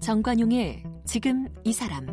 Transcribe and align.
정관용의 0.00 0.82
지금 1.04 1.46
이 1.64 1.72
사람 1.72 2.06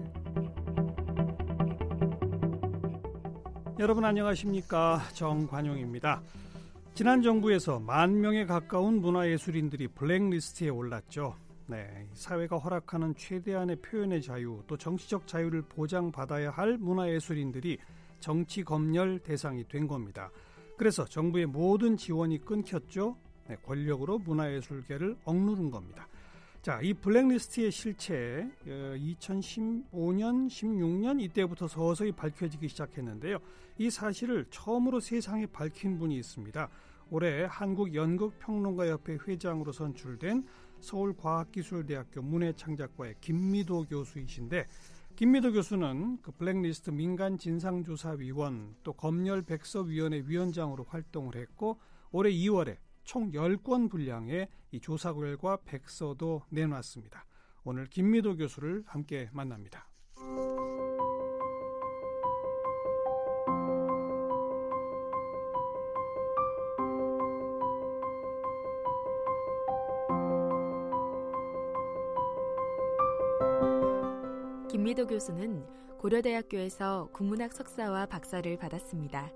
여러분 3.79 4.03
안녕하십니까 4.05 5.01
정관용입니다. 5.13 6.21
지난 6.93 7.21
정부에서 7.21 7.79
만 7.79 8.19
명에 8.19 8.45
가까운 8.45 8.99
문화예술인들이 8.99 9.87
블랙리스트에 9.87 10.67
올랐죠. 10.67 11.33
네, 11.69 12.07
사회가 12.13 12.57
허락하는 12.57 13.13
최대한의 13.15 13.75
표현의 13.75 14.23
자유 14.23 14.63
또 14.65 14.75
정치적 14.75 15.27
자유를 15.27 15.61
보장받아야 15.61 16.49
할 16.49 16.79
문화예술인들이 16.79 17.77
정치 18.19 18.63
검열 18.63 19.19
대상이 19.19 19.67
된 19.67 19.87
겁니다. 19.87 20.31
그래서 20.79 21.05
정부의 21.05 21.45
모든 21.45 21.95
지원이 21.95 22.39
끊겼죠. 22.39 23.15
네, 23.47 23.55
권력으로 23.57 24.17
문화예술계를 24.17 25.15
억누른 25.23 25.69
겁니다. 25.69 26.07
자, 26.63 26.81
이 26.81 26.91
블랙리스트의 26.91 27.69
실체 27.69 28.49
2015년, 28.65 30.45
어, 30.45 30.47
16년 30.47 31.21
이때부터 31.21 31.67
서서히 31.67 32.11
밝혀지기 32.11 32.67
시작했는데요. 32.67 33.37
이 33.77 33.91
사실을 33.91 34.47
처음으로 34.49 34.99
세상에 34.99 35.45
밝힌 35.45 35.99
분이 35.99 36.17
있습니다. 36.17 36.67
올해 37.11 37.45
한국 37.47 37.93
연극 37.93 38.39
평론가 38.39 38.87
협회 38.87 39.19
회장으로 39.27 39.71
선출된 39.71 40.47
서울과학기술대학교 40.81 42.21
문해창작과의 42.21 43.15
김미도 43.21 43.85
교수이신데 43.85 44.67
김미도 45.15 45.51
교수는 45.51 46.21
그 46.21 46.31
블랙리스트 46.31 46.91
민간 46.91 47.37
진상조사위원 47.37 48.75
또 48.83 48.93
검열 48.93 49.41
백서위원회 49.41 50.23
위원장으로 50.25 50.85
활동을 50.87 51.35
했고 51.35 51.79
올해 52.11 52.31
2월에 52.31 52.77
총 53.03 53.31
10권 53.31 53.89
분량의 53.89 54.47
이 54.71 54.79
조사 54.79 55.13
결과 55.13 55.57
백서도 55.65 56.43
내놨습니다. 56.49 57.25
오늘 57.63 57.87
김미도 57.87 58.37
교수를 58.37 58.83
함께 58.85 59.29
만납니다. 59.33 59.89
김미도 74.99 75.07
교수는 75.07 75.65
고려대학교에서 75.97 77.09
국문학 77.13 77.53
석사와 77.53 78.07
박사를 78.07 78.57
받았습니다. 78.57 79.31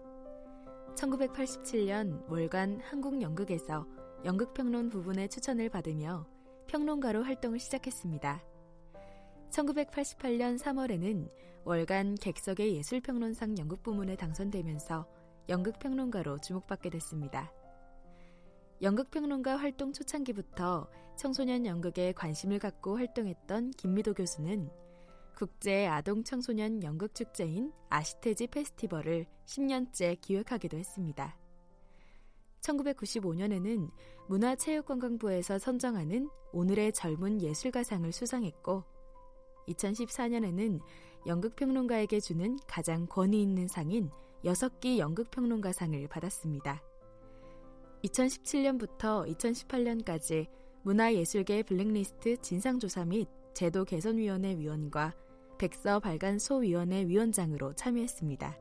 1987년 0.95 2.30
월간 2.30 2.81
한국연극에서 2.81 3.88
연극평론 4.25 4.89
부분의 4.89 5.30
추천을 5.30 5.69
받으며 5.69 6.28
평론가로 6.67 7.23
활동을 7.23 7.59
시작했습니다. 7.59 8.44
1988년 9.52 10.59
3월에는 10.59 11.31
월간 11.64 12.16
객석의 12.16 12.75
예술평론상 12.75 13.58
연극 13.58 13.84
부문에 13.84 14.17
당선되면서 14.17 15.08
연극평론가로 15.47 16.39
주목받게 16.39 16.89
됐습니다. 16.89 17.53
연극평론가 18.81 19.56
활동 19.56 19.94
초창기부터 19.94 20.89
청소년 21.16 21.66
연극에 21.66 22.11
관심을 22.11 22.59
갖고 22.59 22.97
활동했던 22.97 23.72
김미도 23.72 24.16
교수는 24.16 24.83
국제 25.36 25.88
아동 25.88 26.23
청소년 26.23 26.84
연극 26.84 27.16
축제인 27.16 27.72
아시테지 27.89 28.48
페스티벌을 28.48 29.26
10년째 29.45 30.20
기획하기도 30.22 30.78
했습니다. 30.78 31.38
1995년에는 32.62 33.92
문화체육관광부에서 34.30 35.59
선정하는 35.59 36.30
오늘의 36.53 36.94
젊은 36.94 37.41
예술가상을 37.41 38.09
수상했고 38.12 38.84
2014년에는 39.68 40.80
연극평론가에게 41.25 42.19
주는 42.19 42.57
가장 42.68 43.07
권위 43.07 43.41
있는 43.41 43.68
상인 43.68 44.09
6기 44.44 44.97
연극평론가상을 44.97 46.07
받았습니다. 46.07 46.81
2017년부터 48.03 49.25
2018년까지 49.36 50.47
문화예술계 50.84 51.63
블랙리스트 51.63 52.38
진상조사 52.41 53.06
및 53.06 53.28
제도 53.53 53.86
개선위원회 53.86 54.57
위원과 54.57 55.13
백서 55.58 56.00
발간 56.00 56.40
소위원회 56.40 57.08
위원장으로 57.08 57.74
참여했습니다. 57.74 58.58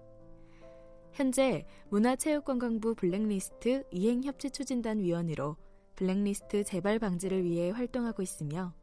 현재 1.13 1.67
문화체육관광부 1.91 2.95
블랙리스트 2.95 3.85
이행협치 3.91 4.51
추진단 4.51 4.99
위원으로 4.99 5.57
블랙리스트 5.97 6.65
재발 6.65 6.99
방지를 6.99 7.45
위해 7.45 7.71
활동하고 7.71 8.23
있으며 8.23 8.75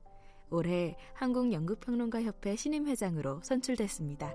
올해 0.52 0.96
한국연극평론가협회 1.14 2.56
신임회장으로 2.56 3.42
선출됐습니다. 3.44 4.34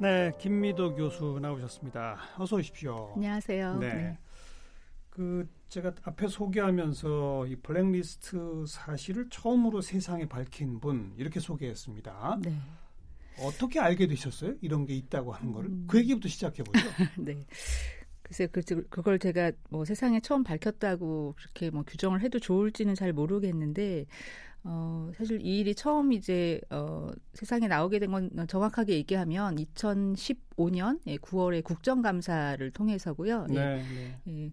네, 0.00 0.30
김미도 0.38 0.94
교수 0.94 1.38
나오셨습니다. 1.40 2.16
어서 2.38 2.56
오십시오. 2.56 3.12
안녕하세요. 3.14 3.78
네. 3.78 3.94
네. 3.94 4.18
그 5.10 5.48
제가 5.68 5.92
앞에 6.02 6.28
소개하면서 6.28 7.46
이 7.48 7.56
블랙리스트 7.56 8.64
사실을 8.66 9.28
처음으로 9.30 9.80
세상에 9.82 10.26
밝힌 10.26 10.80
분 10.80 11.12
이렇게 11.16 11.40
소개했습니다. 11.40 12.38
네. 12.42 12.54
어떻게 13.40 13.78
알게 13.78 14.06
되셨어요? 14.06 14.54
이런 14.62 14.86
게 14.86 14.94
있다고 14.94 15.32
하는 15.32 15.52
거를 15.52 15.70
음. 15.70 15.84
그 15.86 15.98
얘기부터 15.98 16.28
시작해 16.28 16.62
보죠. 16.62 16.80
네. 17.18 17.38
글쎄 18.22 18.46
그 18.46 18.62
그걸 18.88 19.18
제가 19.18 19.52
뭐 19.70 19.84
세상에 19.84 20.20
처음 20.20 20.42
밝혔다고 20.42 21.34
그렇게 21.36 21.70
뭐 21.70 21.82
규정을 21.86 22.20
해도 22.22 22.38
좋을지는 22.38 22.94
잘 22.94 23.12
모르겠는데 23.12 24.06
어 24.64 25.10
사실 25.16 25.40
이 25.40 25.60
일이 25.60 25.74
처음 25.74 26.12
이제 26.12 26.60
어 26.70 27.10
세상에 27.34 27.68
나오게 27.68 27.98
된 28.00 28.10
건 28.10 28.30
정확하게 28.48 28.94
얘기하면 28.94 29.56
2015년 29.56 31.00
9월에 31.06 31.56
예, 31.56 31.60
국정감사를 31.60 32.70
통해서고요. 32.72 33.46
예. 33.50 33.54
네, 33.54 33.76
네. 33.76 34.20
예. 34.28 34.52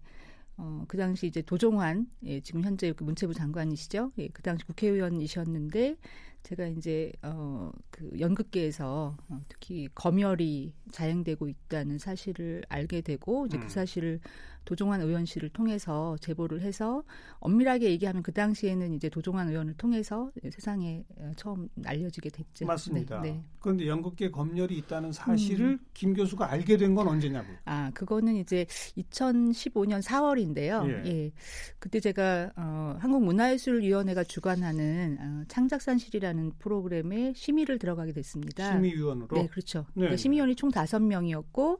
어, 0.57 0.85
그 0.87 0.97
당시 0.97 1.27
이제 1.27 1.41
도종환, 1.41 2.07
예, 2.23 2.39
지금 2.41 2.63
현재 2.63 2.93
그 2.93 3.03
문체부 3.03 3.33
장관이시죠. 3.33 4.11
예, 4.17 4.27
그 4.29 4.41
당시 4.41 4.65
국회의원이셨는데, 4.65 5.97
제가 6.45 6.67
이제 6.67 7.11
어, 7.23 7.71
그 7.89 8.11
연극계에서 8.19 9.17
어, 9.29 9.41
특히 9.49 9.89
검열이 9.95 10.73
자행되고 10.91 11.47
있다는 11.47 11.97
사실을 11.97 12.63
알게 12.69 13.01
되고 13.01 13.47
이제 13.47 13.57
그 13.57 13.63
음. 13.63 13.67
그 13.67 13.73
사실을 13.73 14.19
도종환 14.65 15.01
의원실을 15.01 15.49
통해서 15.49 16.17
제보를 16.21 16.61
해서 16.61 17.03
엄밀하게 17.39 17.89
얘기하면 17.91 18.23
그 18.23 18.31
당시에는 18.31 18.93
이제 18.93 19.09
도종환 19.09 19.47
의원을 19.49 19.75
통해서 19.75 20.31
세상에 20.49 21.03
처음 21.35 21.69
알려지게 21.85 22.29
됐죠. 22.29 22.65
맞습니다. 22.65 23.21
네, 23.21 23.31
네. 23.31 23.43
그런데 23.59 23.87
연극계 23.87 24.31
검열이 24.31 24.75
있다는 24.79 25.11
사실을 25.11 25.65
음. 25.65 25.79
김 25.93 26.13
교수가 26.13 26.51
알게 26.51 26.77
된 26.77 26.95
건 26.95 27.07
언제냐고요? 27.09 27.57
아, 27.65 27.91
그거는 27.93 28.35
이제 28.37 28.65
2015년 28.97 30.01
4월인데요. 30.01 30.87
예. 30.89 31.03
예. 31.05 31.31
그때 31.77 31.99
제가 31.99 32.51
어, 32.55 32.95
한국문화예술위원회가 32.99 34.23
주관하는 34.23 35.17
어, 35.19 35.43
창작산실이라는 35.49 36.53
프로그램에 36.59 37.33
심의를 37.35 37.77
들어가게 37.77 38.13
됐습니다. 38.13 38.71
심의위원으로? 38.71 39.27
네, 39.35 39.47
그렇죠. 39.47 39.79
네. 39.89 39.93
그러니까 39.95 40.17
심의위원이 40.17 40.55
총 40.55 40.71
5명이었고 40.71 41.79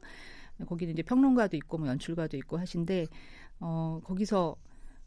거기는 0.64 0.92
이제 0.92 1.02
평론가도 1.02 1.56
있고 1.58 1.78
뭐 1.78 1.88
연출가도 1.88 2.36
있고 2.38 2.58
하신데 2.58 3.06
어 3.60 4.00
거기서 4.04 4.56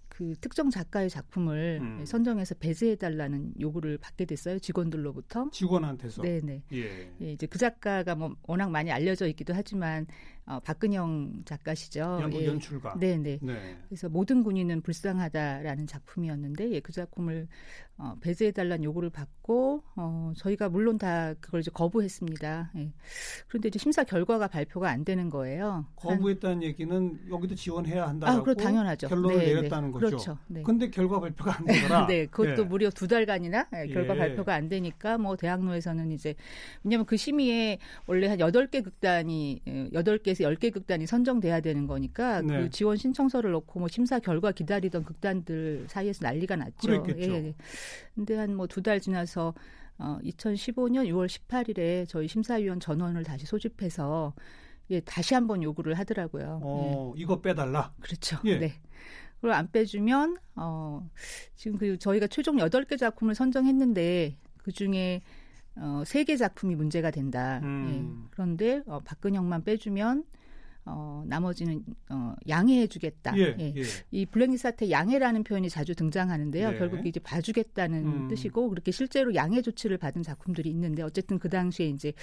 그 0.10 0.36
특정 0.42 0.70
작가의 0.70 1.10
작품을 1.10 1.80
음. 1.82 2.06
선정해서 2.06 2.56
배제해 2.56 2.96
달라는 2.96 3.54
요구를 3.60 3.98
받게 4.00 4.26
됐어요 4.26 4.60
직원들로부터 4.60 5.50
직원한테서 5.52 6.22
네네 6.24 6.64
예. 6.74 7.14
예. 7.22 7.32
이제 7.32 7.48
그 7.48 7.58
작가가 7.58 8.16
뭐 8.16 8.36
워낙 8.48 8.70
많이 8.70 8.92
알려져 8.92 9.28
있기도 9.28 9.54
하지만 9.54 10.08
어, 10.50 10.60
박근영 10.60 11.44
작가시죠 11.46 12.20
연극 12.22 12.42
예. 12.42 12.48
연출가 12.48 12.98
네네 13.00 13.40
네. 13.42 13.78
그래서 13.88 14.10
모든 14.10 14.44
군인은 14.44 14.82
불쌍하다라는 14.82 15.86
작품이었는데 15.86 16.72
예, 16.72 16.80
그 16.80 16.92
작품을 16.92 17.48
어, 17.98 18.16
배제해 18.22 18.52
달라는 18.52 18.84
요구를 18.84 19.12
받고 19.12 19.84
어, 19.96 20.34
저희가 20.38 20.70
물론 20.70 20.98
다 20.98 21.36
그걸 21.40 21.60
이제 21.60 21.70
거부했습니다 21.72 22.72
예. 22.78 22.92
그런데 23.48 23.68
이제 23.68 23.78
심사 23.78 24.04
결과가 24.04 24.48
발표가 24.48 24.90
안 24.90 25.06
되는 25.06 25.30
거예요 25.30 25.86
거부했다는 25.98 26.56
한, 26.56 26.64
얘기는 26.64 27.20
여기도 27.30 27.54
지원해야 27.54 28.08
한다고 28.08 28.40
아, 28.40 28.42
그럼 28.42 28.56
당연하죠 28.56 29.08
결론을 29.08 29.38
네, 29.38 29.54
내렸다는 29.54 29.92
거죠 29.92 30.08
그렇죠. 30.08 30.38
네. 30.48 30.64
근데 30.64 30.90
결과 30.90 31.20
발표가 31.20 31.58
안 31.58 31.66
되더라. 31.66 32.08
네, 32.08 32.26
그것도 32.26 32.64
예. 32.64 32.66
무려 32.66 32.90
두 32.90 33.08
달간이나 33.08 33.68
예, 33.76 33.88
결과 33.88 34.16
예. 34.16 34.20
발표가 34.20 34.56
안 34.56 34.68
되니까 34.68 35.18
뭐 35.18 35.36
대학로에서는 35.36 36.12
이제 36.12 36.36
왜냐하면 36.84 37.06
그 37.06 37.18
심의에 37.18 37.78
원래 38.08 38.28
한 38.28 38.40
여덟 38.40 38.68
개 38.68 38.82
극단이 38.82 39.62
예, 39.68 39.90
여덟 39.94 40.18
개 40.18 40.34
에서 40.40 40.44
열개 40.44 40.70
극단이 40.70 41.06
선정돼야 41.06 41.60
되는 41.62 41.86
거니까 41.88 42.42
네. 42.42 42.62
그 42.62 42.70
지원 42.70 42.98
신청서를 42.98 43.52
넣고 43.52 43.80
뭐 43.80 43.88
심사 43.88 44.20
결과 44.20 44.52
기다리던 44.52 45.04
극단들 45.04 45.86
사이에서 45.90 46.26
난리가 46.26 46.56
났죠. 46.56 46.88
그랬겠죠. 47.04 47.32
예. 47.34 47.54
근데 48.16 48.36
한 48.38 48.52
뭐 48.56 48.68
두 48.68 48.82
달 48.82 49.00
지나서 49.02 49.54
어, 49.98 50.18
2015년 50.24 51.08
6월 51.10 51.28
18일에 51.28 52.08
저희 52.08 52.28
심사위원 52.28 52.80
전원을 52.80 53.24
다시 53.24 53.46
소집해서 53.46 54.34
예, 54.92 55.02
다시 55.02 55.34
한번 55.34 55.62
요구를 55.62 55.94
하더라고요. 55.96 56.60
어, 56.64 57.14
예. 57.18 57.22
이거 57.22 57.42
빼달라. 57.42 57.94
그렇죠. 58.00 58.38
예. 58.46 58.58
네. 58.58 58.74
그걸 59.36 59.52
안 59.54 59.70
빼주면 59.72 60.38
어, 60.56 61.10
지금 61.56 61.78
그 61.78 61.98
저희가 61.98 62.28
최종 62.28 62.58
8개 62.58 62.98
작품을 62.98 63.36
선정했는데 63.36 64.36
그 64.58 64.72
중에 64.72 65.22
어, 65.80 66.04
3개 66.06 66.38
작품이 66.38 66.76
문제가 66.76 67.12
된다. 67.12 67.60
음. 67.64 67.88
예. 67.90 68.28
그런데 68.32 68.84
어, 68.86 69.00
박근영만 69.00 69.64
빼주면 69.64 70.26
어, 70.86 71.24
나머지는 71.28 71.84
어, 72.10 72.36
양해해주겠다. 72.48 73.38
예, 73.38 73.56
예. 73.60 73.74
예. 73.78 73.84
이 74.12 74.26
블랙리스트 74.26 74.64
사태 74.64 74.90
양해라는 74.90 75.44
표현이 75.44 75.70
자주 75.70 75.94
등장하는데요. 75.94 76.72
네. 76.72 76.78
결국 76.78 77.06
이제 77.06 77.20
봐주겠다는 77.20 78.06
음. 78.06 78.28
뜻이고 78.28 78.70
그렇게 78.70 78.92
실제로 78.92 79.36
양해 79.36 79.62
조치를 79.62 79.98
받은 79.98 80.24
작품들이 80.24 80.70
있는데 80.72 81.04
어쨌든 81.04 81.38
그 81.38 81.50
당시에 81.50 81.88
이제 81.88 82.14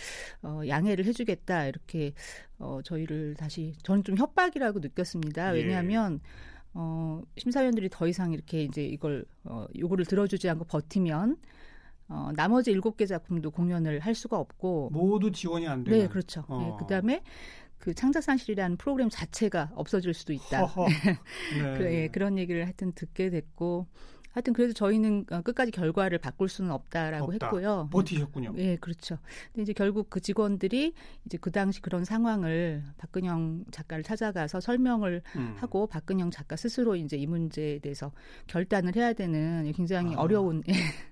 어, 0.43 0.63
양해를 0.67 1.05
해주겠다 1.05 1.67
이렇게 1.67 2.13
어, 2.59 2.81
저희를 2.83 3.35
다시 3.35 3.75
저는 3.83 4.03
좀 4.03 4.17
협박이라고 4.17 4.81
느꼈습니다. 4.81 5.57
예. 5.57 5.63
왜냐하면 5.63 6.21
어, 6.75 7.23
심사위원들이 7.39 7.89
더 7.91 8.09
이상 8.09 8.33
이렇게 8.33 8.65
이제 8.65 8.85
이걸 8.85 9.25
어, 9.45 9.67
요구를 9.79 10.05
들어주지 10.05 10.49
않고 10.51 10.65
버티면 10.65 11.37
어, 12.09 12.31
나머지 12.35 12.71
일곱 12.71 12.97
개 12.97 13.07
작품도 13.07 13.51
공연을 13.51 14.01
할 14.01 14.15
수가 14.15 14.39
없고 14.39 14.91
모두 14.93 15.33
지원이 15.33 15.67
안 15.67 15.85
되는. 15.85 15.99
네, 15.99 16.09
그렇죠. 16.09 16.45
어. 16.49 16.59
네, 16.59 16.73
그다음에 16.79 17.23
그 17.79 17.95
창작산실이라는 17.95 18.77
프로그램 18.77 19.09
자체가 19.09 19.73
없어질 19.75 20.15
수도 20.15 20.33
있다. 20.33 20.67
네. 21.63 21.79
그, 21.79 21.85
예, 21.85 22.09
그런 22.09 22.39
얘기를 22.39 22.65
하여튼 22.65 22.93
듣게 22.93 23.31
됐고 23.31 23.87
하여튼 24.37 24.53
그래도 24.53 24.75
저희는 24.75 25.25
어, 25.31 25.41
끝까지 25.41 25.71
결과를 25.71 26.19
바꿀 26.19 26.51
수는 26.51 26.71
없다라고 26.71 27.33
없다. 27.33 27.47
했고요. 27.47 27.89
버티셨군요. 27.91 28.53
예, 28.59 28.77
그렇죠. 28.77 29.17
근데 29.47 29.63
이제 29.63 29.73
결국 29.73 30.11
그 30.11 30.21
직원들이 30.21 30.93
이제 31.25 31.39
그 31.41 31.51
당시 31.51 31.81
그런 31.81 32.05
상황을 32.05 32.83
박근영 32.99 33.65
작가를 33.71 34.05
찾아가서 34.05 34.61
설명을 34.61 35.23
음. 35.37 35.55
하고 35.57 35.87
박근영 35.87 36.31
작가 36.31 36.55
스스로 36.55 36.97
이제 36.97 37.17
이 37.17 37.27
문제에 37.27 37.79
대해서 37.79 38.13
결단을 38.47 38.95
해야 38.95 39.15
되는 39.15 39.73
굉장히 39.73 40.15
아. 40.15 40.21
어려운 40.21 40.63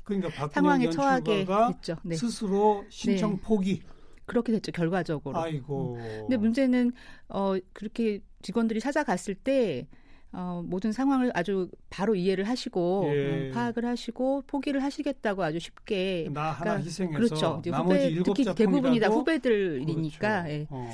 그러니까 0.04 0.46
상황에 0.48 0.90
처하게 0.90 1.46
됐죠. 1.46 1.96
네. 2.02 2.16
스스로 2.16 2.84
신청 2.90 3.36
네. 3.36 3.40
포기. 3.40 3.82
그렇게 4.26 4.52
됐죠 4.52 4.70
결과적으로. 4.70 5.38
아이고. 5.38 5.94
음. 5.94 6.18
근데 6.20 6.36
문제는 6.36 6.92
어 7.30 7.54
그렇게 7.72 8.20
직원들이 8.42 8.80
찾아갔을 8.80 9.34
때 9.34 9.88
어, 10.36 10.62
모든 10.66 10.90
상황을 10.90 11.30
아주 11.34 11.70
바로 11.90 12.14
이해를 12.14 12.48
하시고 12.48 13.04
예. 13.06 13.48
음, 13.48 13.50
파악을 13.54 13.84
하시고 13.84 14.42
포기를 14.46 14.82
하시겠다고 14.82 15.42
아주 15.44 15.60
쉽게 15.60 16.28
나 16.32 16.50
하나 16.50 16.58
그러니까, 16.58 16.84
희생해서 16.84 17.18
그렇죠. 17.18 17.56
이제 17.60 17.70
후배 17.70 18.22
특히 18.22 18.54
대부분이 18.54 18.98
다 18.98 19.08
후배들이니까 19.08 20.42
그렇죠. 20.42 20.48
예. 20.50 20.66
어. 20.70 20.88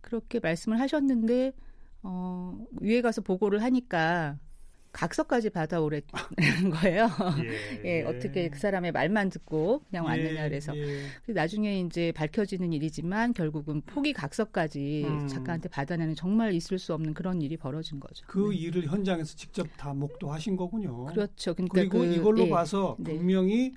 그렇게 0.00 0.40
말씀을 0.40 0.80
하셨는데 0.80 1.52
어, 2.02 2.58
위에 2.80 3.02
가서 3.02 3.20
보고를 3.20 3.62
하니까 3.62 4.38
각서까지 4.92 5.50
받아오랬는 5.50 6.02
거예요. 6.82 7.08
예, 7.84 8.00
예, 8.00 8.02
어떻게 8.02 8.48
그 8.48 8.58
사람의 8.58 8.92
말만 8.92 9.30
듣고 9.30 9.82
그냥 9.88 10.04
예, 10.04 10.08
왔느냐 10.08 10.48
그래서 10.48 10.76
예. 10.76 11.32
나중에 11.32 11.80
이제 11.80 12.12
밝혀지는 12.12 12.72
일이지만 12.72 13.32
결국은 13.32 13.82
포기 13.82 14.12
각서까지 14.12 15.04
음. 15.06 15.28
작가한테 15.28 15.68
받아내는 15.68 16.14
정말 16.14 16.54
있을 16.54 16.78
수 16.78 16.92
없는 16.94 17.14
그런 17.14 17.40
일이 17.40 17.56
벌어진 17.56 18.00
거죠. 18.00 18.24
그 18.26 18.50
네. 18.50 18.56
일을 18.56 18.86
현장에서 18.86 19.36
직접 19.36 19.66
다 19.76 19.94
목도하신 19.94 20.56
거군요. 20.56 21.06
그렇죠. 21.06 21.54
그러니까 21.54 21.74
그리고 21.74 21.98
그, 21.98 22.06
이걸로 22.06 22.46
예, 22.46 22.50
봐서 22.50 22.96
네. 22.98 23.16
분명히 23.16 23.72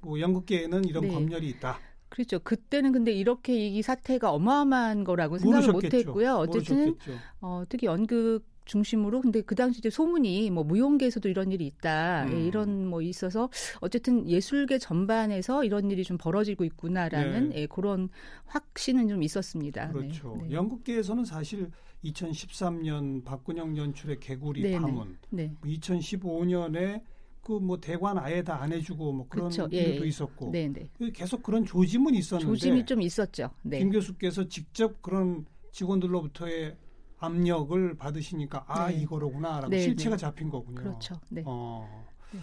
뭐 0.00 0.20
연극계에는 0.20 0.84
이런 0.84 1.04
네. 1.04 1.14
검열이 1.14 1.48
있다. 1.48 1.78
그렇죠. 2.08 2.38
그때는 2.40 2.92
근데 2.92 3.10
이렇게 3.10 3.68
이 3.68 3.80
사태가 3.80 4.32
어마어마한 4.32 5.04
거라고 5.04 5.38
생각을 5.38 5.72
못했고요. 5.72 6.34
어쨌든 6.34 6.94
어, 7.40 7.64
특히 7.68 7.86
연극 7.86 8.51
중심으로 8.76 9.20
근데 9.20 9.42
그 9.42 9.54
당시 9.54 9.78
이제 9.80 9.90
소문이 9.90 10.50
뭐 10.50 10.64
무용계에서도 10.64 11.28
이런 11.28 11.52
일이 11.52 11.66
있다 11.66 12.26
예, 12.26 12.32
음. 12.32 12.38
예, 12.40 12.46
이런 12.46 12.86
뭐 12.86 13.02
있어서 13.02 13.50
어쨌든 13.80 14.26
예술계 14.28 14.78
전반에서 14.78 15.64
이런 15.64 15.90
일이 15.90 16.02
좀 16.04 16.16
벌어지고 16.16 16.64
있구나라는 16.64 17.50
네. 17.50 17.62
예, 17.62 17.66
그런 17.66 18.08
확신은 18.46 19.08
좀 19.08 19.22
있었습니다. 19.22 19.90
그렇죠. 19.92 20.36
네. 20.38 20.48
네. 20.48 20.54
연극계에서는 20.54 21.24
사실 21.26 21.70
2013년 22.04 23.24
박근영 23.24 23.76
연출의 23.76 24.18
개구리 24.20 24.62
네, 24.62 24.70
네. 24.70 24.78
파문, 24.78 25.18
네. 25.30 25.54
2015년에 25.64 27.02
그뭐 27.42 27.78
대관 27.80 28.18
아예 28.18 28.42
다 28.42 28.54
안 28.62 28.72
해주고 28.72 29.12
뭐 29.12 29.26
그런 29.28 29.50
그렇죠. 29.50 29.68
일도 29.70 30.04
예. 30.04 30.08
있었고 30.08 30.50
네네. 30.52 30.90
그 30.96 31.10
계속 31.12 31.42
그런 31.42 31.64
조짐은 31.64 32.14
있었는데 32.14 32.52
조짐이 32.52 32.86
좀 32.86 33.02
있었죠. 33.02 33.50
네. 33.62 33.80
김 33.80 33.90
교수께서 33.90 34.48
직접 34.48 35.02
그런 35.02 35.44
직원들로부터의 35.72 36.76
압력을 37.22 37.96
받으시니까 37.96 38.64
아 38.66 38.88
네. 38.88 38.96
이거로구나라고 39.00 39.68
네, 39.68 39.80
실체가 39.80 40.16
네. 40.16 40.20
잡힌 40.20 40.50
거군요. 40.50 40.74
그렇죠. 40.74 41.14
네. 41.30 41.42
어. 41.46 42.04
네. 42.32 42.40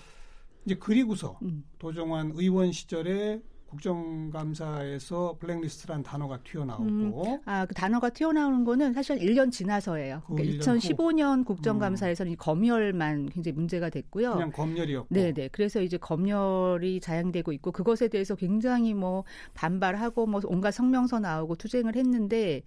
이제 0.65 0.75
그리고서 0.75 1.37
음. 1.41 1.65
도정환 1.77 2.31
의원 2.35 2.71
시절에 2.71 3.41
국정감사에서 3.67 5.37
블랙리스트란 5.39 6.01
단어가 6.01 6.39
튀어나오고 6.41 7.23
음, 7.23 7.39
아그 7.45 7.75
단어가 7.75 8.09
튀어나오는 8.09 8.63
거는 8.63 8.93
사실 8.93 9.19
1년 9.19 9.51
지나서예요. 9.51 10.23
그 10.25 10.35
그러니까 10.35 10.63
2015년 10.63 11.41
후. 11.41 11.43
국정감사에서는 11.43 12.31
음. 12.31 12.35
검열만 12.39 13.27
굉장히 13.27 13.53
문제가 13.53 13.91
됐고요. 13.91 14.33
그냥 14.33 14.51
검열이었고. 14.51 15.13
네, 15.13 15.33
네. 15.33 15.49
그래서 15.51 15.81
이제 15.81 15.97
검열이 15.97 16.99
자행되고 16.99 17.51
있고 17.51 17.71
그것에 17.71 18.07
대해서 18.07 18.35
굉장히 18.35 18.95
뭐 18.95 19.23
반발하고 19.53 20.25
뭐 20.25 20.41
온갖 20.45 20.71
성명서 20.71 21.19
나오고 21.19 21.55
투쟁을 21.55 21.95
했는데 21.95 22.63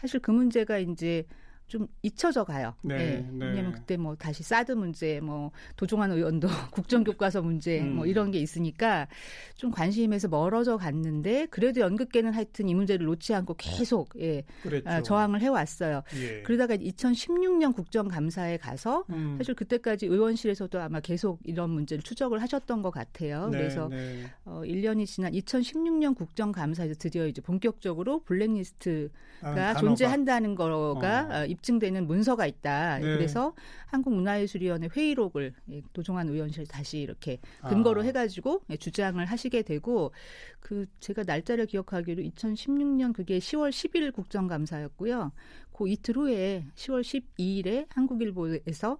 사실 0.00 0.18
그 0.18 0.32
문제가 0.32 0.78
이제 0.78 1.24
좀 1.70 1.86
잊혀져 2.02 2.42
가요. 2.42 2.74
네, 2.82 2.96
네. 2.96 3.28
네. 3.30 3.46
왜냐하면 3.46 3.72
그때 3.72 3.96
뭐 3.96 4.16
다시 4.16 4.42
사드 4.42 4.72
문제, 4.72 5.20
뭐 5.20 5.52
도종환 5.76 6.10
의원도 6.10 6.48
국정교과서 6.72 7.42
문제, 7.42 7.80
음. 7.80 7.94
뭐 7.94 8.06
이런 8.06 8.32
게 8.32 8.40
있으니까 8.40 9.06
좀 9.54 9.70
관심에서 9.70 10.26
멀어져 10.26 10.76
갔는데 10.76 11.46
그래도 11.46 11.80
연극계는 11.80 12.32
하여튼 12.32 12.68
이 12.68 12.74
문제를 12.74 13.06
놓지 13.06 13.34
않고 13.34 13.54
계속 13.56 14.10
예 14.18 14.42
아, 14.84 15.00
저항을 15.00 15.40
해왔어요. 15.42 16.02
예. 16.16 16.42
그러다가 16.42 16.74
2016년 16.76 17.72
국정감사에 17.72 18.56
가서 18.56 19.04
음. 19.10 19.36
사실 19.38 19.54
그때까지 19.54 20.06
의원실에서도 20.06 20.80
아마 20.80 20.98
계속 20.98 21.38
이런 21.44 21.70
문제를 21.70 22.02
추적을 22.02 22.42
하셨던 22.42 22.82
것 22.82 22.90
같아요. 22.90 23.48
네, 23.48 23.58
그래서 23.58 23.88
네. 23.88 24.24
어, 24.44 24.62
1년이 24.64 25.06
지난 25.06 25.32
2016년 25.32 26.16
국정감사에서 26.16 26.94
드디어 26.98 27.28
이제 27.28 27.40
본격적으로 27.40 28.24
블랙리스트가 28.24 29.74
존재한다는 29.78 30.56
거가 30.56 31.28
어. 31.30 31.59
어 31.60 31.70
입증되는 31.70 32.06
문서가 32.06 32.46
있다. 32.46 32.98
네. 32.98 33.04
그래서 33.04 33.54
한국문화예술위원회 33.86 34.88
회의록을 34.94 35.52
도종환 35.92 36.28
의원실 36.28 36.66
다시 36.66 36.98
이렇게 37.00 37.38
근거로 37.68 38.00
아. 38.00 38.04
해가지고 38.04 38.62
주장을 38.78 39.22
하시게 39.24 39.62
되고 39.62 40.12
그 40.58 40.86
제가 41.00 41.22
날짜를 41.24 41.66
기억하기로 41.66 42.22
2016년 42.22 43.12
그게 43.12 43.38
10월 43.38 43.70
10일 43.70 44.12
국정감사였고요. 44.12 45.32
그 45.72 45.88
이틀 45.88 46.16
후에 46.16 46.66
10월 46.74 47.02
12일에 47.02 47.86
한국일보에서 47.90 48.98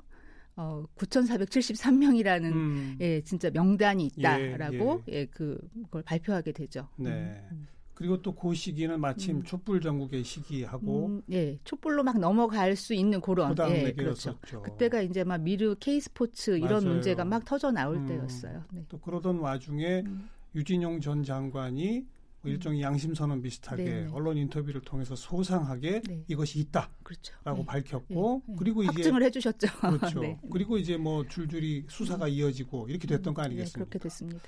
어, 0.56 0.84
9,473명이라는 0.96 2.52
음. 2.52 2.96
예, 3.00 3.22
진짜 3.22 3.50
명단이 3.50 4.06
있다라고 4.06 5.02
예, 5.08 5.12
예. 5.12 5.18
예, 5.20 5.26
그걸 5.26 6.02
발표하게 6.02 6.52
되죠. 6.52 6.88
네. 6.96 7.42
음. 7.50 7.66
음. 8.00 8.02
그리고 8.02 8.22
또 8.22 8.32
그 8.40 8.54
시기는 8.54 8.98
마침 8.98 9.36
음. 9.36 9.42
촛불 9.44 9.80
전국의 9.82 10.24
시기하고 10.24 11.06
음, 11.06 11.22
예, 11.30 11.58
촛불로 11.64 12.02
막 12.02 12.18
넘어갈 12.18 12.74
수 12.74 12.94
있는 12.94 13.20
그런 13.20 13.54
예, 13.70 13.92
그렇죠. 13.92 14.38
그때가 14.62 15.02
이제 15.02 15.24
막 15.24 15.38
미르 15.42 15.74
K 15.78 16.00
스포츠 16.00 16.56
이런 16.56 16.82
맞아요. 16.82 16.88
문제가 16.88 17.24
막 17.26 17.44
터져 17.44 17.70
나올 17.70 17.96
음, 17.96 18.06
때였어요. 18.06 18.64
네. 18.72 18.84
또 18.88 18.98
그러던 18.98 19.38
와중에 19.38 20.00
음. 20.06 20.28
유진용 20.54 21.00
전 21.00 21.22
장관이 21.22 22.06
뭐 22.42 22.50
음. 22.50 22.54
일종의 22.54 22.80
양심 22.80 23.14
선언 23.14 23.42
비슷하게 23.42 23.84
네네. 23.84 24.08
언론 24.12 24.38
인터뷰를 24.38 24.80
통해서 24.80 25.14
소상하게 25.14 26.00
네. 26.06 26.24
이것이 26.28 26.60
있다라고 26.60 26.92
그렇죠. 27.02 27.34
네. 27.44 27.64
밝혔고 27.66 28.42
네. 28.46 28.52
네. 28.52 28.56
그리고 28.58 28.82
이게 28.82 28.92
확증을 28.94 29.22
해주셨죠. 29.24 29.66
그렇죠. 29.80 30.20
네. 30.20 30.38
그리고 30.50 30.78
이제 30.78 30.96
뭐 30.96 31.26
줄줄이 31.28 31.84
수사가 31.88 32.24
음. 32.24 32.30
이어지고 32.30 32.88
이렇게 32.88 33.06
됐던 33.06 33.34
거 33.34 33.42
네, 33.42 33.46
아니겠습니까? 33.48 33.78
그렇게 33.90 33.98
됐습니다. 33.98 34.40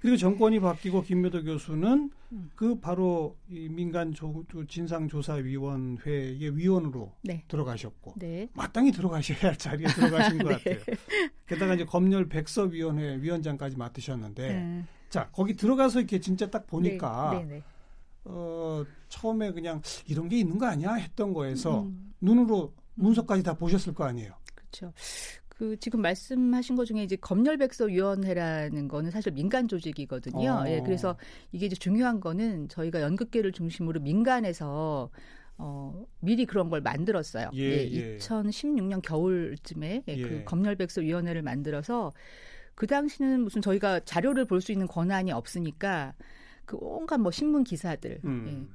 그리고 0.00 0.16
정권이 0.16 0.60
바뀌고 0.60 1.02
김묘도 1.02 1.44
교수는 1.44 2.10
음. 2.32 2.50
그 2.54 2.80
바로 2.80 3.36
이 3.50 3.68
민간 3.68 4.14
조, 4.14 4.44
진상조사위원회의 4.66 6.56
위원으로 6.56 7.12
네. 7.22 7.44
들어가셨고 7.48 8.14
네. 8.16 8.48
마땅히 8.54 8.92
들어가셔야 8.92 9.38
할 9.40 9.56
자리에 9.56 9.86
들어가신 9.88 10.38
것 10.38 10.48
네. 10.64 10.76
같아요. 10.76 10.96
게다가 11.46 11.74
이제 11.74 11.84
검열 11.84 12.28
백서위원회 12.28 13.20
위원장까지 13.20 13.76
맡으셨는데 13.76 14.48
네. 14.48 14.84
자 15.10 15.28
거기 15.32 15.54
들어가서 15.54 16.00
이렇게 16.00 16.18
진짜 16.18 16.48
딱 16.48 16.66
보니까 16.66 17.42
네. 17.46 17.56
네, 17.56 17.62
어, 18.24 18.84
처음에 19.08 19.52
그냥 19.52 19.82
이런 20.06 20.28
게 20.28 20.38
있는 20.38 20.56
거 20.56 20.66
아니야 20.66 20.94
했던 20.94 21.34
거에서 21.34 21.82
음. 21.82 22.14
눈으로 22.22 22.72
문서까지 22.94 23.42
다 23.42 23.54
보셨을 23.54 23.92
거 23.92 24.04
아니에요. 24.04 24.32
그렇죠. 24.54 24.92
그 25.60 25.76
지금 25.78 26.00
말씀하신 26.00 26.74
것 26.74 26.86
중에 26.86 27.02
이제 27.02 27.16
검열백서위원회라는 27.16 28.88
거는 28.88 29.10
사실 29.10 29.30
민간 29.32 29.68
조직이거든요. 29.68 30.50
어. 30.50 30.64
예, 30.66 30.80
그래서 30.80 31.18
이게 31.52 31.66
이제 31.66 31.76
중요한 31.76 32.18
거는 32.18 32.70
저희가 32.70 33.02
연극계를 33.02 33.52
중심으로 33.52 34.00
민간에서 34.00 35.10
어, 35.58 36.06
미리 36.20 36.46
그런 36.46 36.70
걸 36.70 36.80
만들었어요. 36.80 37.50
예, 37.52 37.86
예. 37.92 38.16
2016년 38.16 39.02
겨울쯤에 39.02 40.04
예, 40.08 40.16
예. 40.16 40.22
그 40.22 40.44
검열백서위원회를 40.46 41.42
만들어서 41.42 42.10
그 42.74 42.86
당시는 42.86 43.42
무슨 43.42 43.60
저희가 43.60 44.00
자료를 44.06 44.46
볼 44.46 44.62
수 44.62 44.72
있는 44.72 44.86
권한이 44.86 45.30
없으니까 45.30 46.14
그 46.64 46.78
온갖 46.80 47.18
뭐 47.18 47.30
신문 47.30 47.64
기사들, 47.64 48.12
예, 48.12 48.26
음. 48.26 48.70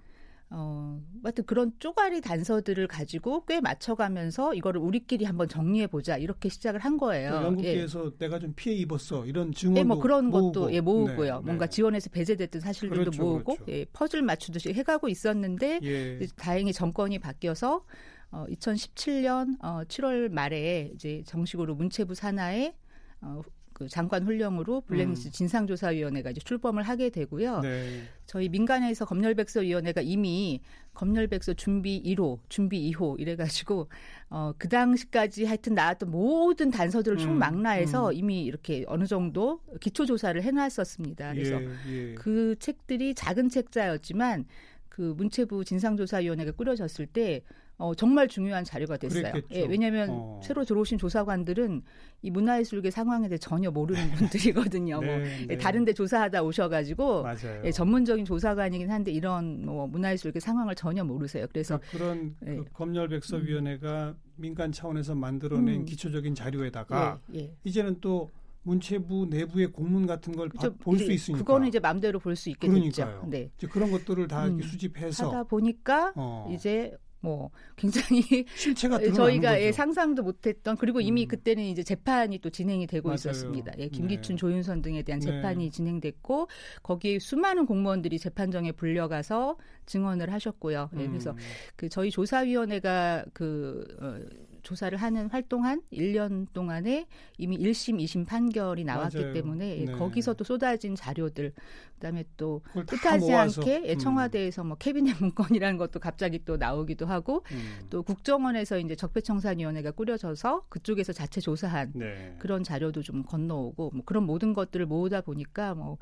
어, 0.57 1.01
하여튼 1.21 1.43
그런 1.45 1.73
쪼가리 1.79 2.21
단서들을 2.21 2.87
가지고 2.87 3.43
꽤 3.45 3.59
맞춰가면서 3.59 4.53
이거를 4.53 4.79
우리끼리 4.79 5.25
한번 5.25 5.49
정리해 5.49 5.87
보자 5.87 6.15
이렇게 6.15 6.47
시작을 6.47 6.79
한 6.79 6.97
거예요. 6.97 7.31
그 7.31 7.35
예. 7.35 7.43
연극계에서 7.43 8.17
내가 8.17 8.39
좀 8.39 8.53
피해 8.55 8.73
입었어 8.77 9.25
이런 9.25 9.51
증언도 9.51 9.79
예, 9.81 9.83
뭐 9.83 9.99
그런 9.99 10.29
모으고. 10.29 10.53
것도 10.53 10.73
예, 10.73 10.79
모으고요. 10.79 11.39
네, 11.39 11.43
뭔가 11.43 11.65
네. 11.65 11.69
지원에서 11.69 12.09
배제됐던 12.09 12.61
사실들도 12.61 13.11
그렇죠, 13.11 13.21
모으고 13.21 13.55
그렇죠. 13.55 13.65
예, 13.67 13.85
퍼즐 13.91 14.21
맞추듯이 14.21 14.71
해가고 14.71 15.09
있었는데 15.09 15.81
예. 15.83 16.25
다행히 16.37 16.71
정권이 16.71 17.19
바뀌어서 17.19 17.83
어, 18.31 18.45
2017년 18.49 19.57
어, 19.61 19.83
7월 19.89 20.29
말에 20.29 20.91
이제 20.95 21.21
정식으로 21.25 21.75
문체부 21.75 22.15
산하에 22.15 22.75
어, 23.19 23.41
그 23.75 23.89
장관 23.89 24.23
훈령으로 24.23 24.81
블랙리스트 24.87 25.27
음. 25.27 25.31
진상조사위원회가 25.31 26.31
이제 26.31 26.39
출범을 26.39 26.83
하게 26.83 27.09
되고요. 27.09 27.59
네. 27.59 28.03
저희 28.25 28.47
민간에서 28.47 29.03
검열백서위원회가 29.03 29.99
이미 29.99 30.61
검열백서 30.93 31.55
준비 31.55 32.01
1호, 32.01 32.39
준비 32.47 32.89
2호 32.93 33.19
이래가지고 33.19 33.89
어, 34.29 34.53
그 34.57 34.69
당시까지 34.69 35.43
하여튼 35.43 35.75
나왔던 35.75 36.09
모든 36.09 36.71
단서들을 36.71 37.17
음, 37.17 37.19
총망라해서 37.19 38.11
음. 38.11 38.13
이미 38.13 38.45
이렇게 38.45 38.85
어느 38.87 39.05
정도 39.05 39.59
기초 39.81 40.05
조사를 40.05 40.41
해놨었습니다. 40.41 41.33
그래서 41.33 41.61
예, 41.61 42.11
예. 42.11 42.13
그 42.15 42.55
책들이 42.57 43.13
작은 43.13 43.49
책자였지만 43.49 44.45
그 44.87 45.13
문체부 45.17 45.65
진상조사위원회가 45.65 46.53
꾸려졌을 46.53 47.07
때 47.07 47.41
어, 47.77 47.93
정말 47.93 48.27
중요한 48.29 48.63
자료가 48.63 48.95
됐어요. 48.97 49.23
그랬겠죠. 49.33 49.55
예, 49.55 49.65
왜냐하면 49.65 50.07
어. 50.11 50.39
새로 50.41 50.63
들어오신 50.63 50.97
조사관들은 50.97 51.81
이 52.21 52.31
문화예술계 52.31 52.89
상황에 52.89 53.27
대해 53.27 53.37
전혀 53.37 53.69
모르는 53.69 54.11
분들이거든요. 54.15 55.01
뭐 55.01 55.05
네, 55.17 55.45
네. 55.45 55.57
다른데 55.57 55.93
조사하다 55.93 56.41
오셔가지고 56.43 57.23
맞아요. 57.23 57.61
예, 57.65 57.71
전문적인 57.71 58.23
조사관이긴 58.23 58.89
한데 58.89 59.11
이런 59.11 59.65
뭐 59.65 59.87
문화예술계 59.87 60.39
상황을 60.39 60.75
전혀 60.75 61.03
모르세요. 61.03 61.47
그래서 61.51 61.79
그러니까 61.91 61.97
그런 61.97 62.35
예. 62.47 62.63
그 62.63 62.65
검열백서위원회가 62.73 64.15
민간 64.37 64.71
차원에서 64.71 65.15
만들어낸 65.15 65.81
음. 65.81 65.85
기초적인 65.85 66.35
자료에다가 66.35 67.19
예, 67.33 67.39
예. 67.39 67.53
이제는 67.65 67.97
또 68.01 68.29
문체부 68.63 69.27
내부의 69.29 69.67
공문 69.67 70.07
같은 70.07 70.35
걸 70.35 70.49
볼 70.79 70.97
수 70.97 71.11
있으니까 71.11 71.37
그거는 71.43 71.67
이제 71.67 71.79
마음대로 71.79 72.19
볼 72.19 72.35
수 72.35 72.49
있게 72.49 72.67
그러니까요. 72.67 72.89
됐죠. 72.89 73.27
네. 73.29 73.51
이제 73.57 73.67
그런 73.67 73.91
것들을 73.91 74.27
다 74.27 74.47
음. 74.47 74.59
수집해서 74.61 75.27
하다 75.27 75.43
보니까 75.43 76.13
어, 76.15 76.49
이제 76.51 76.95
뭐 77.25 77.49
굉장히 77.75 78.21
저희가. 79.15 79.59
예, 79.59 79.71
상상도 79.71 80.21
못했던 80.21 80.77
그리고 80.77 81.01
이미 81.01 81.23
음. 81.23 81.27
그때는 81.27 81.63
이제 81.63 81.81
재판이 81.81 82.37
또 82.37 82.51
진행이 82.51 82.85
되고 82.85 83.07
맞아요. 83.09 83.15
있었습니다. 83.15 83.73
예, 83.79 83.87
김기춘, 83.87 84.35
네. 84.35 84.39
조윤선 84.39 84.83
등에 84.83 85.01
대한 85.01 85.19
네. 85.19 85.31
재판이 85.31 85.71
진행됐고 85.71 86.47
거기에 86.83 87.17
수많은 87.17 87.65
공무원들이 87.65 88.19
재판정에 88.19 88.71
불려가서 88.71 89.57
증언을 89.87 90.31
하셨고요. 90.31 90.91
예, 90.99 91.07
그래서 91.07 91.31
음. 91.31 91.37
그 91.75 91.89
저희 91.89 92.11
조사위원회가 92.11 93.25
그 93.33 93.83
어, 93.99 94.19
조사를 94.65 94.97
하는 94.97 95.29
활동한 95.29 95.81
1년 95.93 96.47
동안에 96.51 97.05
이미 97.37 97.57
1심, 97.57 98.03
2심 98.03 98.25
판결이 98.25 98.83
나왔기 98.83 99.17
맞아요. 99.17 99.33
때문에 99.33 99.81
예, 99.81 99.85
네. 99.85 99.91
거기서 99.93 100.33
또 100.33 100.43
쏟아진 100.43 100.95
자료들 100.95 101.53
그다음에 101.93 102.25
또 102.35 102.61
뜻하지 102.87 103.31
않게 103.31 103.83
예, 103.85 103.93
음. 103.93 103.97
청와대에서 103.97 104.63
뭐 104.63 104.75
캐비넷 104.77 105.17
문건이라는 105.21 105.77
것도 105.77 105.99
갑자기 105.99 106.43
또 106.43 106.57
나오기도 106.57 107.05
하고 107.05 107.43
음. 107.51 107.87
또 107.89 108.03
국정원에서 108.03 108.79
이제 108.79 108.95
적폐청산위원회가 108.95 109.91
꾸려져서 109.91 110.65
그쪽에서 110.69 111.13
자체 111.13 111.39
조사한 111.39 111.91
네. 111.93 112.35
그런 112.39 112.63
자료도 112.63 113.03
좀 113.03 113.23
건너오고 113.23 113.91
뭐 113.93 114.03
그런 114.03 114.25
모든 114.25 114.53
것들을 114.53 114.85
모으다 114.87 115.21
보니까 115.21 115.75
뭐 115.75 115.97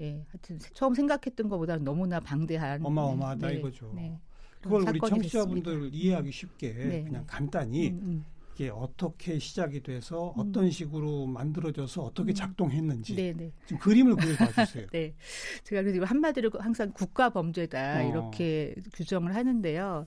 예, 0.00 0.24
하여튼 0.30 0.58
처음 0.72 0.94
생각했던 0.94 1.48
것보다는 1.48 1.84
너무나 1.84 2.20
방대한 2.20 2.84
어마어마하다 2.84 3.48
네, 3.48 3.54
이거죠. 3.54 3.92
네, 3.94 4.18
그걸 4.60 4.88
우리 4.88 5.00
청취자분들. 5.00 5.90
이해하기 5.92 6.30
쉽게 6.30 6.72
네, 6.72 7.04
그냥 7.04 7.22
네. 7.22 7.26
간단히 7.26 7.88
음, 7.90 8.00
음. 8.02 8.24
이게 8.54 8.70
어떻게 8.70 9.38
시작이 9.38 9.82
돼서 9.82 10.34
음. 10.36 10.40
어떤 10.40 10.70
식으로 10.70 11.26
만들어져서 11.26 12.02
어떻게 12.02 12.32
음. 12.32 12.34
작동했는지 12.34 13.14
네, 13.14 13.32
네. 13.32 13.52
좀 13.66 13.78
그림을 13.78 14.16
그려봐 14.16 14.64
주세요. 14.64 14.86
네. 14.92 15.14
제가 15.62 15.82
그래서 15.82 16.04
한마디로 16.04 16.50
항상 16.58 16.92
국가 16.92 17.30
범죄다 17.30 18.00
어. 18.00 18.08
이렇게 18.08 18.74
규정을 18.94 19.34
하는데요. 19.34 20.06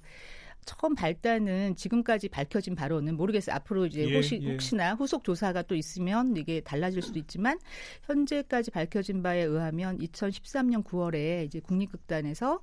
처음 0.65 0.93
발단은 0.96 1.75
지금까지 1.75 2.29
밝혀진 2.29 2.75
바로는 2.75 3.15
모르겠어요. 3.15 3.55
앞으로 3.55 3.88
이제 3.88 4.08
예, 4.08 4.15
혹시, 4.15 4.39
예. 4.41 4.51
혹시나 4.51 4.93
후속 4.93 5.24
조사가 5.24 5.63
또 5.63 5.74
있으면 5.75 6.36
이게 6.38 6.62
달라질 6.62 7.01
수도 7.01 7.20
있지만 7.20 7.58
현재까지 8.03 8.70
밝혀진 8.72 9.24
바에 9.24 9.41
의하면 9.41 9.98
2013년 9.98 10.84
9월에 10.84 11.46
이제 11.46 11.60
국립극단에서 11.62 12.62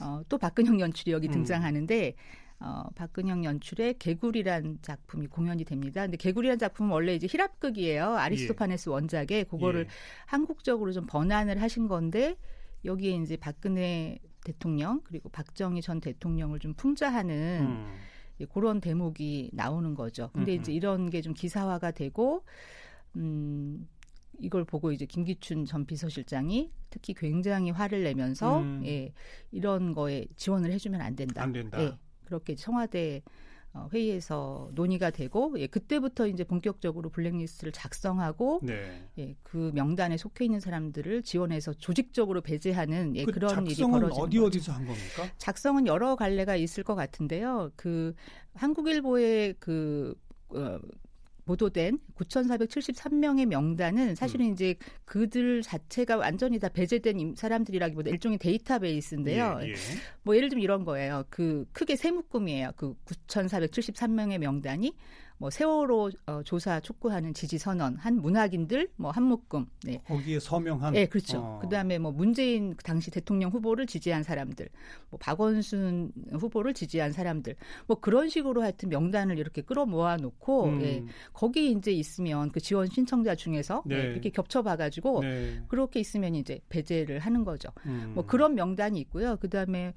어, 0.00 0.22
또 0.28 0.38
박근형 0.38 0.80
연출이 0.80 1.12
여기 1.12 1.28
음. 1.28 1.32
등장하는데 1.32 2.14
어, 2.60 2.84
박근형 2.96 3.44
연출의 3.44 3.98
개구리란 3.98 4.78
작품이 4.82 5.28
공연이 5.28 5.64
됩니다. 5.64 6.02
근데 6.02 6.16
개구리란 6.16 6.58
작품은 6.58 6.90
원래 6.90 7.14
이제 7.14 7.26
히랍극이에요. 7.30 8.16
아리스토파네스 8.16 8.88
원작에 8.88 9.44
그거를 9.48 9.82
예. 9.82 9.88
한국적으로 10.26 10.92
좀 10.92 11.06
번안을 11.06 11.62
하신 11.62 11.86
건데 11.88 12.36
여기에 12.84 13.16
이제 13.22 13.36
박근혜 13.36 14.18
대통령 14.44 15.00
그리고 15.04 15.28
박정희 15.28 15.82
전 15.82 16.00
대통령을 16.00 16.58
좀 16.58 16.74
풍자하는 16.74 17.60
음. 17.60 17.92
예, 18.40 18.44
그런 18.46 18.80
대목이 18.80 19.50
나오는 19.52 19.94
거죠. 19.94 20.30
근데 20.32 20.52
음흠. 20.52 20.60
이제 20.60 20.72
이런 20.72 21.10
게 21.10 21.20
좀 21.22 21.34
기사화가 21.34 21.90
되고 21.92 22.44
음 23.16 23.88
이걸 24.38 24.64
보고 24.64 24.92
이제 24.92 25.06
김기춘 25.06 25.64
전 25.64 25.86
비서실장이 25.86 26.70
특히 26.90 27.14
굉장히 27.14 27.70
화를 27.70 28.04
내면서 28.04 28.60
음. 28.60 28.82
예, 28.84 29.12
이런 29.50 29.94
거에 29.94 30.26
지원을 30.36 30.72
해주면 30.72 31.00
안 31.00 31.16
된다. 31.16 31.42
안 31.42 31.52
된다. 31.52 31.82
예, 31.82 31.92
그렇게 32.24 32.54
청와대 32.54 33.22
어, 33.74 33.88
회의에서 33.92 34.70
논의가 34.74 35.10
되고 35.10 35.54
예, 35.58 35.66
그때부터 35.66 36.26
이제 36.26 36.42
본격적으로 36.42 37.10
블랙리스트를 37.10 37.72
작성하고 37.72 38.60
네. 38.62 39.04
예, 39.18 39.34
그 39.42 39.70
명단에 39.74 40.16
속해 40.16 40.46
있는 40.46 40.58
사람들을 40.58 41.22
지원해서 41.22 41.74
조직적으로 41.74 42.40
배제하는 42.40 43.14
예, 43.16 43.24
그 43.24 43.32
그런 43.32 43.66
일이 43.66 43.82
벌어지는 43.82 44.04
어디 44.24 44.38
거죠. 44.38 44.44
어디서 44.46 44.72
한 44.72 44.86
겁니까? 44.86 45.30
작성은 45.36 45.86
여러 45.86 46.16
갈래가 46.16 46.56
있을 46.56 46.82
것 46.82 46.94
같은데요. 46.94 47.70
그 47.76 48.14
한국일보의 48.54 49.56
그 49.58 50.14
어, 50.48 50.78
보도된 51.48 51.98
9,473명의 52.14 53.46
명단은 53.46 54.14
사실은 54.14 54.46
음. 54.46 54.52
이제 54.52 54.74
그들 55.06 55.62
자체가 55.62 56.18
완전히 56.18 56.58
다 56.58 56.68
배제된 56.68 57.18
임- 57.18 57.34
사람들이라기보다 57.34 58.10
일종의 58.10 58.36
데이터베이스인데요. 58.38 59.60
예, 59.62 59.68
예. 59.70 59.74
뭐 60.22 60.36
예를 60.36 60.50
들면 60.50 60.62
이런 60.62 60.84
거예요. 60.84 61.24
그 61.30 61.64
크게 61.72 61.96
세 61.96 62.10
묶음이에요. 62.10 62.72
그 62.76 62.94
9,473명의 63.06 64.36
명단이 64.38 64.92
뭐 65.38 65.50
세월호 65.50 66.10
어, 66.26 66.42
조사 66.44 66.80
촉구하는 66.80 67.34
지지 67.34 67.58
선언 67.58 67.96
한 67.96 68.20
문학인들 68.20 68.88
뭐 68.96 69.12
한 69.18 69.24
묶음. 69.24 69.66
네. 69.82 70.00
거기에 70.06 70.38
서명한. 70.38 70.92
네, 70.94 71.06
그렇죠. 71.06 71.38
어. 71.38 71.58
그다음에 71.60 71.98
뭐 71.98 72.12
문재인 72.12 72.76
그 72.76 72.84
당시 72.84 73.10
대통령 73.10 73.50
후보를 73.50 73.86
지지한 73.86 74.22
사람들, 74.22 74.68
뭐 75.10 75.18
박원순 75.18 76.12
후보를 76.32 76.72
지지한 76.72 77.12
사람들, 77.12 77.56
뭐 77.86 77.98
그런 77.98 78.28
식으로 78.28 78.62
하여튼 78.62 78.88
명단을 78.90 79.38
이렇게 79.38 79.62
끌어모아 79.62 80.18
놓고 80.18 80.64
음. 80.66 80.82
예, 80.82 81.04
거기 81.32 81.72
이제 81.72 81.90
있으면 81.90 82.50
그 82.50 82.60
지원 82.60 82.86
신청자 82.86 83.34
중에서 83.34 83.82
네. 83.86 83.96
예, 83.96 84.12
이렇게 84.12 84.30
겹쳐봐가지고 84.30 85.22
네. 85.22 85.62
그렇게 85.66 85.98
있으면 85.98 86.36
이제 86.36 86.60
배제를 86.68 87.18
하는 87.18 87.44
거죠. 87.44 87.70
음. 87.86 88.12
뭐 88.14 88.24
그런 88.24 88.54
명단이 88.54 89.00
있고요. 89.00 89.36
그 89.40 89.48
다음에 89.48 89.94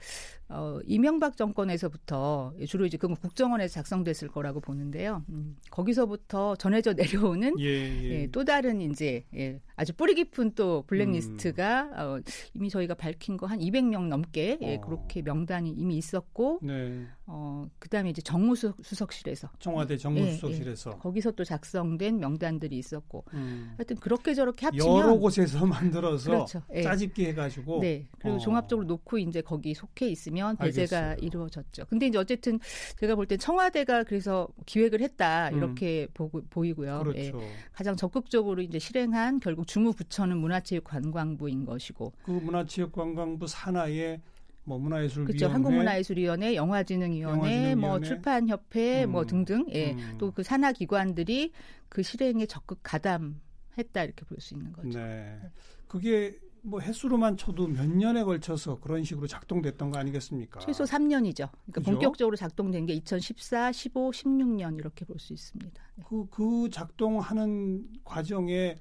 어 0.49 0.79
이명박 0.85 1.37
정권에서부터 1.37 2.53
주로 2.67 2.85
이제 2.85 2.97
그건 2.97 3.15
국정원에서 3.15 3.73
작성됐을 3.75 4.29
거라고 4.29 4.59
보는데요. 4.59 5.23
음, 5.31 5.55
거기서부터 5.69 6.55
전해져 6.55 6.93
내려오는 6.93 7.59
예, 7.59 7.65
예. 7.65 8.09
예, 8.21 8.27
또 8.31 8.43
다른 8.43 8.81
이제 8.81 9.23
예, 9.35 9.61
아주 9.75 9.93
뿌리 9.93 10.15
깊은 10.15 10.55
또 10.55 10.83
블랙리스트가 10.87 11.89
어, 11.95 12.19
이미 12.53 12.69
저희가 12.69 12.95
밝힌 12.95 13.37
거 13.37 13.51
한 13.51 13.59
200명 13.59 14.07
넘게 14.07 14.59
예, 14.61 14.75
어. 14.77 14.81
그렇게 14.81 15.21
명단이 15.21 15.71
이미 15.71 15.97
있었고 15.97 16.59
네. 16.61 17.05
어, 17.25 17.65
그다음에 17.79 18.09
이제 18.09 18.21
정무수석실에서 18.21 19.49
청와대 19.59 19.97
정무수석실에서 19.97 20.97
거기서 20.99 21.31
또 21.31 21.43
작성된 21.43 22.19
명단들이 22.19 22.77
있었고 22.77 23.25
음. 23.33 23.73
하여튼 23.77 23.97
그렇게 23.97 24.33
저렇게 24.33 24.65
합치면 24.67 24.87
여러 24.87 25.15
곳에서 25.17 25.65
만들어서 25.65 26.29
그렇죠. 26.31 26.61
예. 26.73 26.81
짜집기 26.81 27.25
해가지고 27.27 27.79
네. 27.81 28.07
그리고 28.19 28.37
어. 28.37 28.39
종합적으로 28.39 28.87
놓고 28.87 29.17
이제 29.17 29.41
거기 29.41 29.73
속해 29.73 30.07
있으면 30.07 30.55
배제가 30.57 30.97
알겠어요. 30.97 31.25
이루어졌죠. 31.27 31.85
근데 31.89 32.07
이제 32.07 32.17
어쨌든 32.17 32.59
제가 32.99 33.15
볼땐 33.15 33.37
청와대가 33.39 34.03
그래서 34.03 34.47
기획을 34.65 35.01
했다. 35.01 35.20
했다 35.21 35.49
이렇게 35.51 36.07
음. 36.09 36.13
보고, 36.13 36.41
보이고요. 36.49 36.99
그렇죠. 37.03 37.41
예. 37.41 37.51
가장 37.71 37.95
적극적으로 37.95 38.61
이제 38.61 38.79
실행한 38.79 39.39
결국 39.39 39.67
주무부처는 39.67 40.37
문화체육관광부인 40.37 41.65
것이고 41.65 42.11
그 42.23 42.31
문화체육관광부 42.31 43.47
산하에 43.47 44.19
뭐 44.63 44.77
문화예술위원회, 44.77 45.37
그렇죠. 45.37 45.53
한국문화예술위원회, 45.53 46.55
영화진흥위원회, 46.55 47.31
영화진흥위원회, 47.31 47.75
뭐 47.75 47.99
출판협회, 47.99 49.05
뭐 49.05 49.05
음. 49.05 49.11
뭐 49.11 49.25
등등, 49.25 49.65
예, 49.71 49.93
음. 49.93 50.17
또그 50.19 50.43
산하 50.43 50.71
기관들이 50.71 51.51
그 51.89 52.03
실행에 52.03 52.45
적극 52.45 52.79
가담했다 52.83 54.03
이렇게 54.03 54.25
볼 54.25 54.39
수 54.39 54.53
있는 54.53 54.71
거죠. 54.71 54.99
네. 54.99 55.39
그게 55.87 56.37
뭐 56.63 56.79
횟수로만 56.79 57.37
쳐도 57.37 57.67
몇 57.67 57.89
년에 57.89 58.23
걸쳐서 58.23 58.79
그런 58.79 59.03
식으로 59.03 59.25
작동됐던 59.27 59.89
거 59.89 59.97
아니겠습니까? 59.97 60.59
최소 60.59 60.83
3년이죠. 60.83 61.49
그러니까 61.49 61.51
그죠? 61.73 61.91
본격적으로 61.91 62.35
작동된 62.35 62.85
게 62.85 62.93
2014, 62.93 63.71
15, 63.71 64.11
16년 64.11 64.77
이렇게 64.77 65.05
볼 65.05 65.19
수 65.19 65.33
있습니다. 65.33 65.83
네. 65.95 66.03
그, 66.07 66.27
그 66.29 66.69
작동하는 66.71 67.87
과정에 68.03 68.75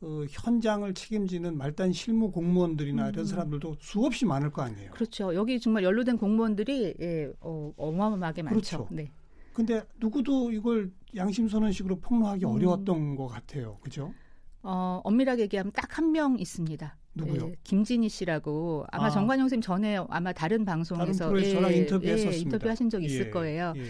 어, 0.00 0.24
현장을 0.28 0.92
책임지는 0.92 1.56
말단 1.56 1.92
실무 1.92 2.30
공무원들이나 2.30 3.06
음. 3.06 3.12
이런 3.12 3.24
사람들도 3.26 3.76
수없이 3.80 4.26
많을 4.26 4.50
거 4.50 4.62
아니에요. 4.62 4.90
그렇죠. 4.92 5.34
여기 5.34 5.58
정말 5.58 5.82
연루된 5.82 6.18
공무원들이 6.18 6.94
예, 7.00 7.32
어, 7.40 7.72
어마어마하게 7.76 8.42
많죠. 8.42 8.54
그렇죠. 8.54 8.88
네. 8.90 9.10
근데 9.52 9.82
누구도 9.98 10.50
이걸 10.52 10.92
양심 11.16 11.48
선언식으로 11.48 12.00
폭로하기 12.00 12.44
음. 12.44 12.50
어려웠던 12.50 13.16
것 13.16 13.28
같아요. 13.28 13.78
그죠? 13.82 14.12
어, 14.64 15.00
엄밀하게 15.04 15.42
얘기하면 15.42 15.72
딱 15.72 15.98
한 15.98 16.10
명 16.12 16.38
있습니다. 16.38 16.96
누구요? 17.16 17.50
예, 17.50 17.54
김진희 17.62 18.08
씨라고 18.08 18.86
아마 18.90 19.06
아. 19.06 19.10
정관용 19.10 19.44
선생님 19.44 19.62
전에 19.62 19.98
아마 20.08 20.32
다른 20.32 20.64
방송에서 20.64 21.26
다른 21.28 21.42
예, 21.44 21.50
저랑 21.52 21.72
인터뷰했었습니다. 21.74 22.36
예, 22.36 22.40
인터뷰하신 22.40 22.90
적 22.90 23.04
있을 23.04 23.26
예, 23.26 23.30
거예요. 23.30 23.72
예. 23.76 23.82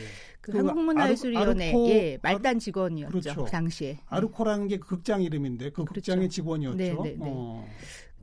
그, 0.42 0.52
그 0.52 0.58
한국문화예술위원회 0.58 1.70
아르, 1.70 1.88
예, 1.88 2.18
말단 2.22 2.58
직원이었죠. 2.58 3.10
그렇죠. 3.10 3.44
그 3.44 3.50
당시에. 3.50 3.98
아르코라는 4.08 4.68
게그 4.68 4.86
극장 4.86 5.22
이름인데 5.22 5.70
그 5.70 5.84
그렇죠. 5.84 5.94
극장의 5.94 6.28
직원이었죠. 6.28 6.76
네, 6.76 6.92
네, 6.92 7.10
네. 7.12 7.16
어. 7.20 7.66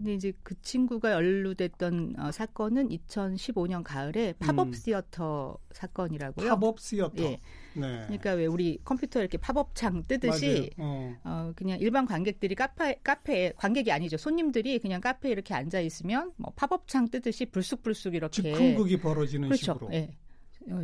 근데 0.01 0.15
이제 0.15 0.33
그 0.41 0.59
친구가 0.63 1.11
연루됐던 1.11 2.15
어, 2.17 2.31
사건은 2.31 2.89
2015년 2.89 3.83
가을에 3.83 4.33
팝업 4.39 4.69
음. 4.69 4.73
시어터 4.73 5.59
사건이라고요. 5.71 6.57
팝업 6.59 6.79
시어터. 6.79 7.21
예. 7.21 7.39
네. 7.75 8.01
그러니까 8.07 8.31
왜 8.31 8.47
우리 8.47 8.79
컴퓨터 8.83 9.19
이렇게 9.19 9.37
팝업창 9.37 10.03
뜨듯이 10.07 10.71
어. 10.77 11.15
어. 11.23 11.53
그냥 11.55 11.79
일반 11.79 12.07
관객들이 12.07 12.55
카페 12.55 12.95
카페에 13.03 13.53
관객이 13.55 13.91
아니죠. 13.91 14.17
손님들이 14.17 14.79
그냥 14.79 15.01
카페에 15.01 15.31
이렇게 15.31 15.53
앉아 15.53 15.79
있으면 15.81 16.31
뭐 16.35 16.51
팝업창 16.55 17.07
뜨듯이 17.09 17.45
불쑥불쑥 17.45 18.15
이렇게 18.15 18.41
즉흥극이 18.41 18.99
벌어지는 19.01 19.49
그렇죠. 19.49 19.73
식으로. 19.73 19.93
예. 19.93 20.09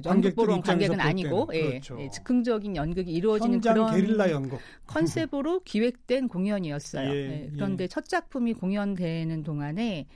연극 0.06 0.36
보러 0.36 0.60
관객은 0.60 1.00
아니고 1.00 1.50
예, 1.54 1.70
그렇죠. 1.70 1.98
예, 2.00 2.10
즉흥적인 2.10 2.76
연극이 2.76 3.12
이루어지는 3.12 3.62
그런 3.62 3.94
게릴라 3.94 4.32
연극 4.32 4.60
컨셉으로 4.88 5.62
기획된 5.66 6.28
공연이었어요. 6.28 7.10
예, 7.10 7.16
예. 7.16 7.50
그런데 7.54 7.84
예. 7.86 7.88
첫 7.88 8.06
작품이 8.06 8.54
공연되는 8.54 9.44
동안에 9.44 10.08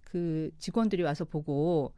그 0.00 0.50
직원들이 0.58 1.02
와서 1.02 1.24
보고 1.24 1.94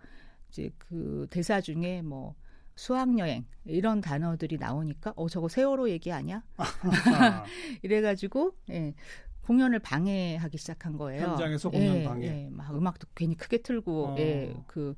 이제 0.48 0.70
그 0.78 1.26
대사 1.30 1.60
중에 1.60 2.02
뭐 2.02 2.34
수학여행 2.76 3.44
이런 3.64 4.00
단어들이 4.00 4.58
나오니까 4.58 5.12
어 5.16 5.28
저거 5.28 5.48
세월호 5.48 5.90
얘기 5.90 6.12
아니야? 6.12 6.42
이래가지고 7.82 8.52
예. 8.70 8.94
공연을 9.42 9.78
방해하기 9.78 10.56
시작한 10.56 10.96
거예요. 10.96 11.28
현장에서 11.28 11.70
공연 11.70 11.96
예, 11.96 12.04
방해. 12.04 12.26
예, 12.26 12.48
막 12.50 12.74
음악도 12.74 13.06
괜히 13.14 13.36
크게 13.36 13.58
틀고, 13.58 14.06
어. 14.06 14.16
예, 14.18 14.54
그 14.66 14.94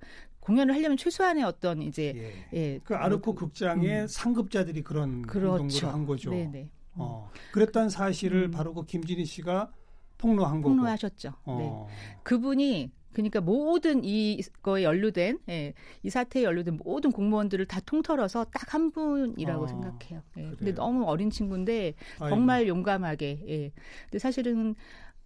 공연을 0.47 0.75
하려면 0.75 0.97
최소한의 0.97 1.43
어떤 1.43 1.83
이제 1.83 2.13
예, 2.55 2.57
예 2.77 2.81
그 2.85 2.95
아르코 2.95 3.35
그, 3.35 3.47
극장의 3.47 4.03
음. 4.03 4.07
상급자들이 4.07 4.83
그런 4.83 5.23
그렇죠. 5.23 5.65
행동을 5.65 5.93
한 5.95 6.07
거죠. 6.07 6.31
네네. 6.31 6.71
어, 6.95 7.31
그랬던 7.53 7.91
사실을 7.91 8.45
음. 8.45 8.51
바로 8.53 8.73
그 8.73 8.87
김진희 8.87 9.25
씨가 9.25 9.73
폭로한 10.19 10.63
거고. 10.63 10.75
폭로하셨죠. 10.77 11.33
어. 11.45 11.59
네. 11.59 12.19
그분이 12.23 12.93
그러니까 13.13 13.41
모든 13.41 14.05
이거에 14.05 14.85
연루된 14.85 15.39
예, 15.49 15.73
이 16.03 16.11
사태에 16.11 16.45
연루된 16.45 16.79
모든 16.85 17.11
공무원들을 17.11 17.65
다 17.67 17.81
통틀어서 17.85 18.45
딱 18.45 18.75
한 18.75 18.91
분이라고 18.93 19.65
아, 19.65 19.69
생각해요. 19.69 20.23
예. 20.37 20.51
근데 20.59 20.73
너무 20.73 21.05
어린 21.07 21.31
친구인데 21.31 21.95
정말 22.19 22.59
아이고. 22.59 22.69
용감하게. 22.69 23.45
예. 23.49 23.73
근데 24.05 24.19
사실은 24.19 24.75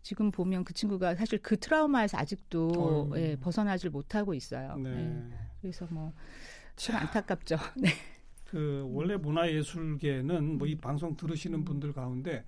지금 0.02 0.30
보면 0.30 0.64
그 0.64 0.72
친구가 0.72 1.14
사실 1.14 1.38
그 1.42 1.58
트라우마에서 1.58 2.18
아직도 2.18 3.12
예, 3.16 3.36
벗어나질 3.36 3.90
못하고 3.90 4.34
있어요. 4.34 4.76
네. 4.76 4.90
예. 4.90 5.36
그래서 5.60 5.86
뭐 5.90 6.12
참 6.76 6.96
안타깝죠. 6.96 7.56
네. 7.76 7.90
그 8.46 8.88
원래 8.90 9.14
문화예술계는 9.16 10.56
뭐 10.56 10.66
이 10.66 10.74
방송 10.74 11.14
들으시는 11.14 11.62
분들 11.64 11.92
가운데 11.92 12.44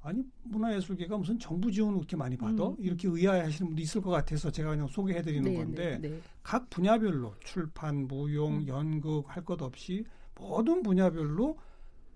아니 0.00 0.22
문화예술계가 0.44 1.18
무슨 1.18 1.38
정부 1.38 1.70
지원을 1.70 1.98
그렇게 1.98 2.16
많이 2.16 2.36
받아? 2.36 2.68
음. 2.68 2.76
이렇게 2.78 3.08
의아해하시는 3.08 3.68
분도 3.68 3.82
있을 3.82 4.00
것 4.00 4.10
같아서 4.10 4.50
제가 4.50 4.70
그냥 4.70 4.86
소개해드리는 4.88 5.50
네, 5.52 5.54
건데 5.56 5.98
네, 6.00 6.08
네. 6.08 6.20
각 6.42 6.70
분야별로 6.70 7.34
출판, 7.40 8.06
무용, 8.08 8.58
음. 8.58 8.68
연극 8.68 9.24
할 9.28 9.44
것 9.44 9.60
없이 9.60 10.04
모든 10.34 10.82
분야별로 10.82 11.58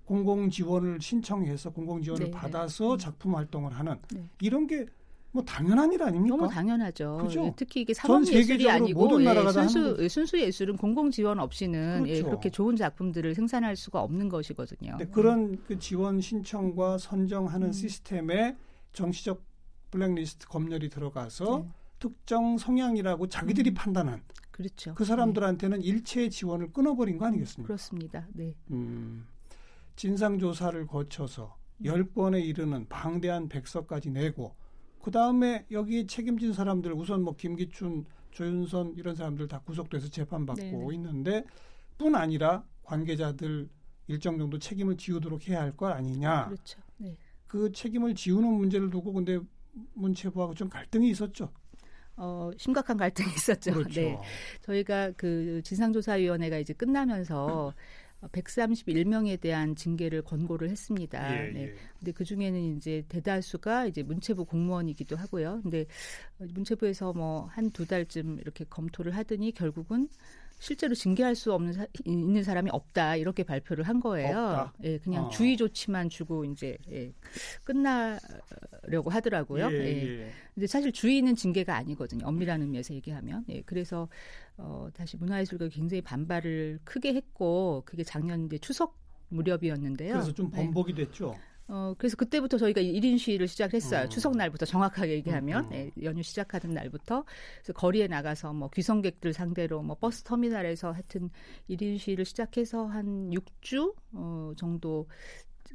공공 0.05 0.51
지원을 0.51 1.01
신청해서 1.01 1.71
공공 1.71 2.03
지원을 2.03 2.27
네, 2.27 2.31
네. 2.31 2.37
받아서 2.37 2.95
음. 2.95 2.99
작품 2.99 3.35
활동을 3.37 3.73
하는 3.73 3.97
네. 4.12 4.29
이런 4.41 4.67
게 4.67 4.87
뭐 5.33 5.43
당연한 5.43 5.91
일 5.93 6.03
아닙니까? 6.03 6.37
너무 6.37 6.49
당연하죠. 6.49 7.19
그죠? 7.23 7.47
예, 7.47 7.53
특히 7.57 7.81
이게 7.81 7.95
사법 7.95 8.27
예술이 8.27 8.69
아니고 8.69 9.23
예, 9.23 9.53
순수 9.53 9.97
예, 9.99 10.09
순수 10.09 10.38
예술은 10.38 10.77
공공 10.77 11.11
지원 11.11 11.41
없이는 11.41 12.05
예, 12.07 12.12
그렇죠. 12.12 12.19
예, 12.19 12.23
그렇게 12.23 12.51
좋은 12.51 12.77
작품들을 12.77 13.35
생산할 13.35 13.75
수가 13.75 14.03
없는 14.03 14.29
것이거든요. 14.29 14.99
그런 15.11 15.59
그 15.65 15.79
지원 15.79 16.21
신청과 16.21 16.99
선정하는 16.99 17.69
음. 17.69 17.73
시스템에 17.73 18.57
정치적 18.93 19.43
블랙리스트 19.91 20.47
검열이 20.49 20.91
들어가서 20.91 21.65
네. 21.65 21.71
특정 21.99 22.59
성향이라고 22.59 23.29
자기들이 23.29 23.71
음. 23.71 23.75
판단한 23.75 24.23
그렇죠. 24.51 24.95
그 24.95 25.07
사람들한테는 25.07 25.81
일체 25.81 26.29
지원을 26.29 26.73
끊어버린 26.75 27.17
거 27.17 27.25
아니겠습니까? 27.25 27.69
그렇습니다. 27.69 28.27
네. 28.35 28.55
음. 28.71 29.25
진상조사를 30.03 30.85
거쳐서 30.88 31.57
10건에 31.85 32.45
이르는 32.45 32.88
방대한 32.88 33.49
백서까지 33.49 34.11
내고 34.11 34.57
그 35.01 35.12
다음에 35.12 35.65
여기 35.71 36.09
책임진 36.09 36.53
사람들 36.53 36.93
우선 36.93 37.23
뭐 37.23 37.37
김기춘, 37.37 38.05
조윤선 38.33 38.95
이런 38.97 39.15
사람들 39.15 39.47
다 39.47 39.61
구속돼서 39.61 40.09
재판받고 40.09 40.61
네네. 40.61 40.95
있는데 40.95 41.45
뿐 41.99 42.17
아니라 42.17 42.65
관계자들 42.83 43.69
일정 44.09 44.38
정도 44.38 44.59
책임을 44.59 44.97
지우도록 44.97 45.49
해야 45.49 45.61
할것 45.61 45.93
아니냐. 45.93 46.47
그렇죠. 46.47 46.81
네. 46.97 47.17
그 47.47 47.71
책임을 47.71 48.17
지우는 48.17 48.53
문제를 48.55 48.91
두고 48.91 49.12
근데 49.12 49.38
문체부하고 49.95 50.55
좀 50.55 50.69
갈등이 50.69 51.11
있었죠. 51.11 51.49
어, 52.17 52.51
심각한 52.57 52.97
갈등이 52.97 53.29
있었죠. 53.37 53.73
그렇죠. 53.73 54.01
네. 54.01 54.19
저희가 54.62 55.12
그 55.12 55.62
진상조사위원회가 55.62 56.59
이제 56.59 56.73
끝나면서 56.73 57.73
131명에 58.29 59.41
대한 59.41 59.75
징계를 59.77 60.23
권고를 60.23 60.71
했습니다. 60.71 61.47
예, 61.49 61.51
네. 61.51 61.63
예. 61.65 61.75
근데 61.99 62.13
그 62.13 62.25
중에는 62.25 62.77
이제 62.77 63.05
대다수가 63.09 63.87
이제 63.87 64.03
문체부 64.03 64.45
공무원이기도 64.45 65.17
하고요. 65.17 65.61
근데 65.63 65.87
문체부에서 66.39 67.13
뭐 67.13 67.47
한 67.49 67.71
두 67.73 67.87
달쯤 67.87 68.39
이렇게 68.41 68.65
검토를 68.69 69.17
하더니 69.17 69.53
결국은 69.53 70.09
실제로 70.62 70.94
징계할 70.94 71.35
수 71.35 71.53
없는 71.53 71.72
사, 71.72 71.87
있는 72.05 72.44
사람이 72.44 72.70
없다 72.70 73.16
이렇게 73.16 73.42
발표를 73.42 73.83
한 73.88 73.98
거예요. 73.98 74.29
없다. 74.29 74.72
예, 74.85 74.96
그냥 74.98 75.25
어. 75.25 75.29
주의 75.29 75.57
조치만 75.57 76.09
주고 76.09 76.44
이제 76.44 76.79
예, 76.88 77.12
끝나려고 77.64 79.11
하더라고요. 79.11 79.72
예, 79.72 79.77
예. 79.77 80.20
예. 80.20 80.31
근데 80.55 80.68
사실 80.68 80.92
주의는 80.92 81.35
징계가 81.35 81.75
아니거든요. 81.75 82.25
엄밀한 82.29 82.62
의미에서 82.62 82.94
얘기하면. 82.94 83.44
예, 83.48 83.62
그래서 83.62 84.09
어, 84.57 84.87
다시 84.94 85.16
문화예술가 85.16 85.66
굉장히 85.66 86.01
반발을 86.01 86.79
크게 86.85 87.12
했고 87.12 87.83
그게 87.85 88.05
작년 88.05 88.46
이제 88.46 88.57
추석 88.59 88.96
무렵이었는데요. 89.31 90.12
그래서 90.12 90.33
좀 90.33 90.48
네. 90.53 90.59
번복이 90.59 90.94
됐죠. 90.94 91.35
어, 91.73 91.95
그래서 91.97 92.17
그때부터 92.19 92.59
저희가 92.59 92.83
1인 92.83 93.17
시위를 93.17 93.49
시작했어요. 93.49 94.05
어. 94.05 94.09
추석 94.09 94.37
날부터 94.37 94.67
정확하게 94.67 95.13
얘기하면, 95.15 95.65
어, 95.65 95.67
어. 95.67 95.71
네, 95.71 95.91
연휴 96.03 96.23
시작하는 96.23 96.75
날부터. 96.75 97.25
그래서 97.63 97.73
거리에 97.73 98.09
나가서 98.09 98.53
뭐 98.53 98.69
귀성객들 98.69 99.33
상대로 99.33 99.81
뭐 99.83 99.97
버스 99.99 100.23
터미널에서 100.23 100.93
하여튼 100.93 101.31
1인 101.71 101.97
시위를 101.97 102.27
시작해서 102.27 102.85
한 102.85 103.31
6주, 103.31 103.95
어, 104.13 104.53
정도 104.59 105.09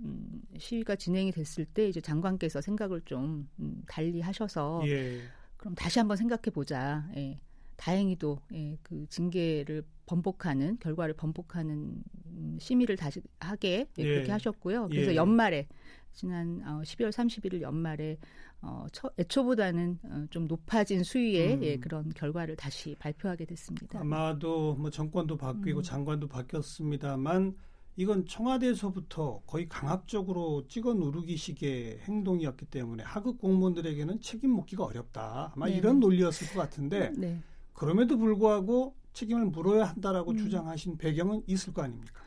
음, 0.01 0.43
시위가 0.59 0.97
진행이 0.97 1.31
됐을 1.31 1.65
때 1.65 1.89
이제 1.89 1.99
장관께서 1.99 2.61
생각을 2.61 3.01
좀 3.05 3.49
음, 3.59 3.81
달리 3.87 4.21
하셔서 4.21 4.83
예. 4.85 5.19
그럼 5.57 5.73
다시 5.73 5.97
한번 5.97 6.15
생각해 6.15 6.51
보자. 6.53 7.09
예. 7.15 7.39
다행히도 7.77 8.39
예, 8.53 8.77
그 8.83 9.05
징계를 9.07 9.83
번복하는 10.05 10.77
결과를 10.79 11.13
번복하는 11.15 12.03
음, 12.25 12.57
심의를 12.59 12.97
다시 12.97 13.21
하게 13.39 13.87
예, 13.97 14.03
그렇게 14.03 14.27
예. 14.27 14.31
하셨고요. 14.31 14.89
그래서 14.89 15.11
예. 15.11 15.15
연말에 15.15 15.67
지난 16.11 16.61
어, 16.65 16.81
12월 16.83 17.11
31일 17.11 17.61
연말에 17.61 18.17
어, 18.61 18.87
처, 18.91 19.09
애초보다는 19.19 19.99
어, 20.03 20.25
좀 20.31 20.47
높아진 20.47 21.03
수위의 21.03 21.53
음. 21.53 21.63
예, 21.63 21.77
그런 21.77 22.09
결과를 22.09 22.55
다시 22.55 22.95
발표하게 22.99 23.45
됐습니다. 23.45 23.99
아마도 23.99 24.75
뭐 24.75 24.89
정권도 24.89 25.37
바뀌고 25.37 25.79
음. 25.79 25.83
장관도 25.83 26.27
바뀌었습니다만 26.27 27.55
이건 27.97 28.25
청와대에서부터 28.25 29.41
거의 29.45 29.67
강압적으로 29.67 30.67
찍어 30.67 30.93
누르기식의 30.93 31.99
행동이었기 32.03 32.65
때문에 32.65 33.03
하급 33.03 33.39
공무원들에게는 33.39 34.21
책임 34.21 34.51
묻기가 34.51 34.85
어렵다. 34.85 35.51
아마 35.55 35.67
네. 35.67 35.77
이런 35.77 35.99
논리였을 35.99 36.47
것 36.53 36.59
같은데 36.59 37.11
네. 37.17 37.41
그럼에도 37.77 38.17
불구하고 38.17 38.95
책임을 39.13 39.45
물어야 39.45 39.85
한다라고 39.85 40.31
음. 40.31 40.37
주장하신 40.37 40.97
배경은 40.97 41.43
있을 41.45 41.73
거 41.73 41.83
아닙니까? 41.83 42.23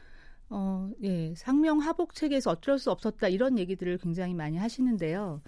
어, 0.48 0.90
예. 1.02 1.34
상명 1.36 1.80
하복 1.80 2.14
체계에서 2.14 2.52
어쩔 2.52 2.78
수 2.78 2.90
없었다 2.90 3.28
이런 3.28 3.58
얘기들을 3.58 3.98
굉장히 3.98 4.32
많이 4.32 4.56
하시는데요. 4.56 5.42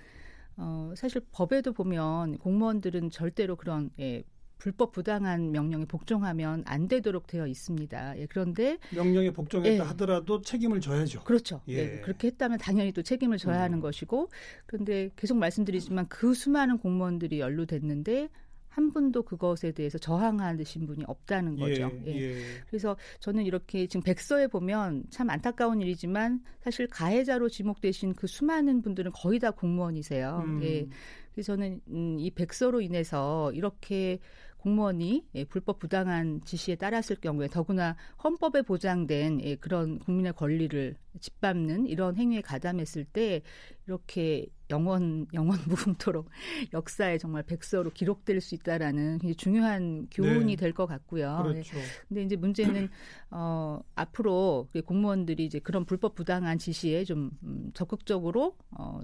어, 0.57 0.93
사실 0.97 1.23
법에도 1.31 1.73
보면 1.73 2.38
공무원들은 2.38 3.11
절대로 3.11 3.55
그런 3.55 3.91
예, 4.01 4.25
불법 4.59 4.91
부당한 4.91 5.53
명령에 5.53 5.85
복종하면 5.85 6.65
안 6.67 6.88
되도록 6.88 7.29
되어 7.29 7.47
있습니다. 7.47 8.19
예, 8.19 8.27
그런데 8.27 8.79
명령에 8.93 9.31
복종했다 9.31 9.85
예. 9.85 9.88
하더라도 9.88 10.41
책임을 10.41 10.81
져야죠. 10.81 11.23
그렇죠. 11.23 11.61
예. 11.69 11.75
예. 11.75 12.01
그렇게 12.01 12.27
했다면 12.27 12.59
당연히 12.59 12.91
또 12.91 13.03
책임을 13.03 13.38
져야 13.38 13.59
음. 13.59 13.62
하는 13.62 13.81
것이고, 13.81 14.31
그런데 14.67 15.11
계속 15.15 15.37
말씀드리지만 15.37 16.09
그 16.09 16.35
수많은 16.35 16.79
공무원들이 16.79 17.38
연루됐는데 17.38 18.29
한 18.73 18.91
분도 18.91 19.23
그것에 19.23 19.73
대해서 19.73 19.99
저항하신 19.99 20.87
분이 20.87 21.05
없다는 21.07 21.57
거죠. 21.57 21.91
예, 22.07 22.15
예. 22.15 22.43
그래서 22.67 22.97
저는 23.21 23.45
이렇게 23.45 23.87
지금 23.87 24.03
백서에 24.03 24.47
보면 24.47 25.05
참 25.11 25.29
안타까운 25.29 25.83
일이지만 25.83 26.43
사실 26.61 26.87
가해자로 26.87 27.51
지목되신 27.51 28.15
그 28.15 28.27
수많은 28.27 28.81
분들은 28.81 29.13
거의 29.13 29.39
다 29.39 29.51
공무원이세요. 29.51 30.43
음. 30.47 30.63
예. 30.63 30.89
그래서 31.35 31.55
저는 31.55 31.81
음, 31.89 32.17
이 32.19 32.31
백서로 32.31 32.81
인해서 32.81 33.53
이렇게 33.53 34.19
공무원이 34.62 35.27
예, 35.35 35.44
불법 35.44 35.81
부당한 35.81 36.40
지시에 36.44 36.77
따랐을 36.77 37.16
경우에 37.20 37.48
더구나 37.48 37.96
헌법에 38.22 38.62
보장된 38.62 39.40
예, 39.42 39.57
그런 39.57 39.98
국민의 39.98 40.35
권리를 40.35 40.94
짓밟는 41.20 41.88
이런 41.88 42.16
행위에 42.16 42.40
가담했을 42.40 43.05
때 43.05 43.42
이렇게 43.87 44.46
영원 44.70 45.27
영원 45.35 45.59
무궁토록 45.68 46.29
역사에 46.72 47.18
정말 47.18 47.42
백서로 47.42 47.90
기록될 47.90 48.40
수 48.40 48.55
있다라는 48.55 49.18
굉장히 49.18 49.35
중요한 49.35 50.07
교훈이 50.12 50.55
네. 50.55 50.57
될것 50.57 50.88
같고요. 50.88 51.38
예. 51.48 51.53
그렇죠. 51.53 51.77
근데 52.07 52.22
이제 52.22 52.37
문제는 52.37 52.88
어 53.33 53.81
앞으로 53.96 54.68
그 54.72 54.81
공무원들이 54.83 55.44
이제 55.44 55.59
그런 55.59 55.85
불법 55.85 56.14
부당한 56.14 56.59
지시에 56.59 57.03
좀 57.05 57.33
음, 57.42 57.72
적극적으로 57.75 58.57
어 58.70 59.01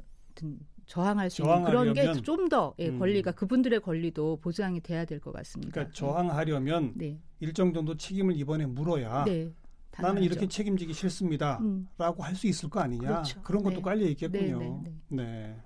저항할 0.89 1.31
수 1.31 1.43
있는 1.43 1.65
그런 1.65 1.93
게 1.93 2.03
저항하려면, 2.03 2.23
좀더 2.25 2.75
예, 2.79 2.89
음. 2.89 2.99
권리가 2.99 3.33
그분들의 3.33 3.79
권리도 3.81 4.39
보장이 4.41 4.81
돼야 4.81 5.05
될 5.05 5.21
것 5.21 5.33
같습니다. 5.33 5.73
그러니까 5.73 5.95
저항하려면 5.95 6.93
네, 6.97 7.21
일정 7.41 7.73
정도 7.73 7.97
책임을 7.97 8.35
이번에 8.37 8.67
물어야 8.67 9.25
네, 9.25 9.53
나는. 10.01 10.23
이렇게 10.23 10.49
책임지기 10.49 10.93
싫습니다. 10.95 11.59
음. 11.61 11.87
라고 11.99 12.23
할수 12.23 12.47
있을 12.47 12.71
거 12.71 12.81
아니냐. 12.81 13.07
그렇죠. 13.09 13.43
그런 13.43 13.63
것도 13.63 13.77
네. 13.77 13.83
깔려 13.83 14.07
있겠군요. 14.07 14.59
네, 14.59 14.81
네, 14.85 15.23
네. 15.23 15.57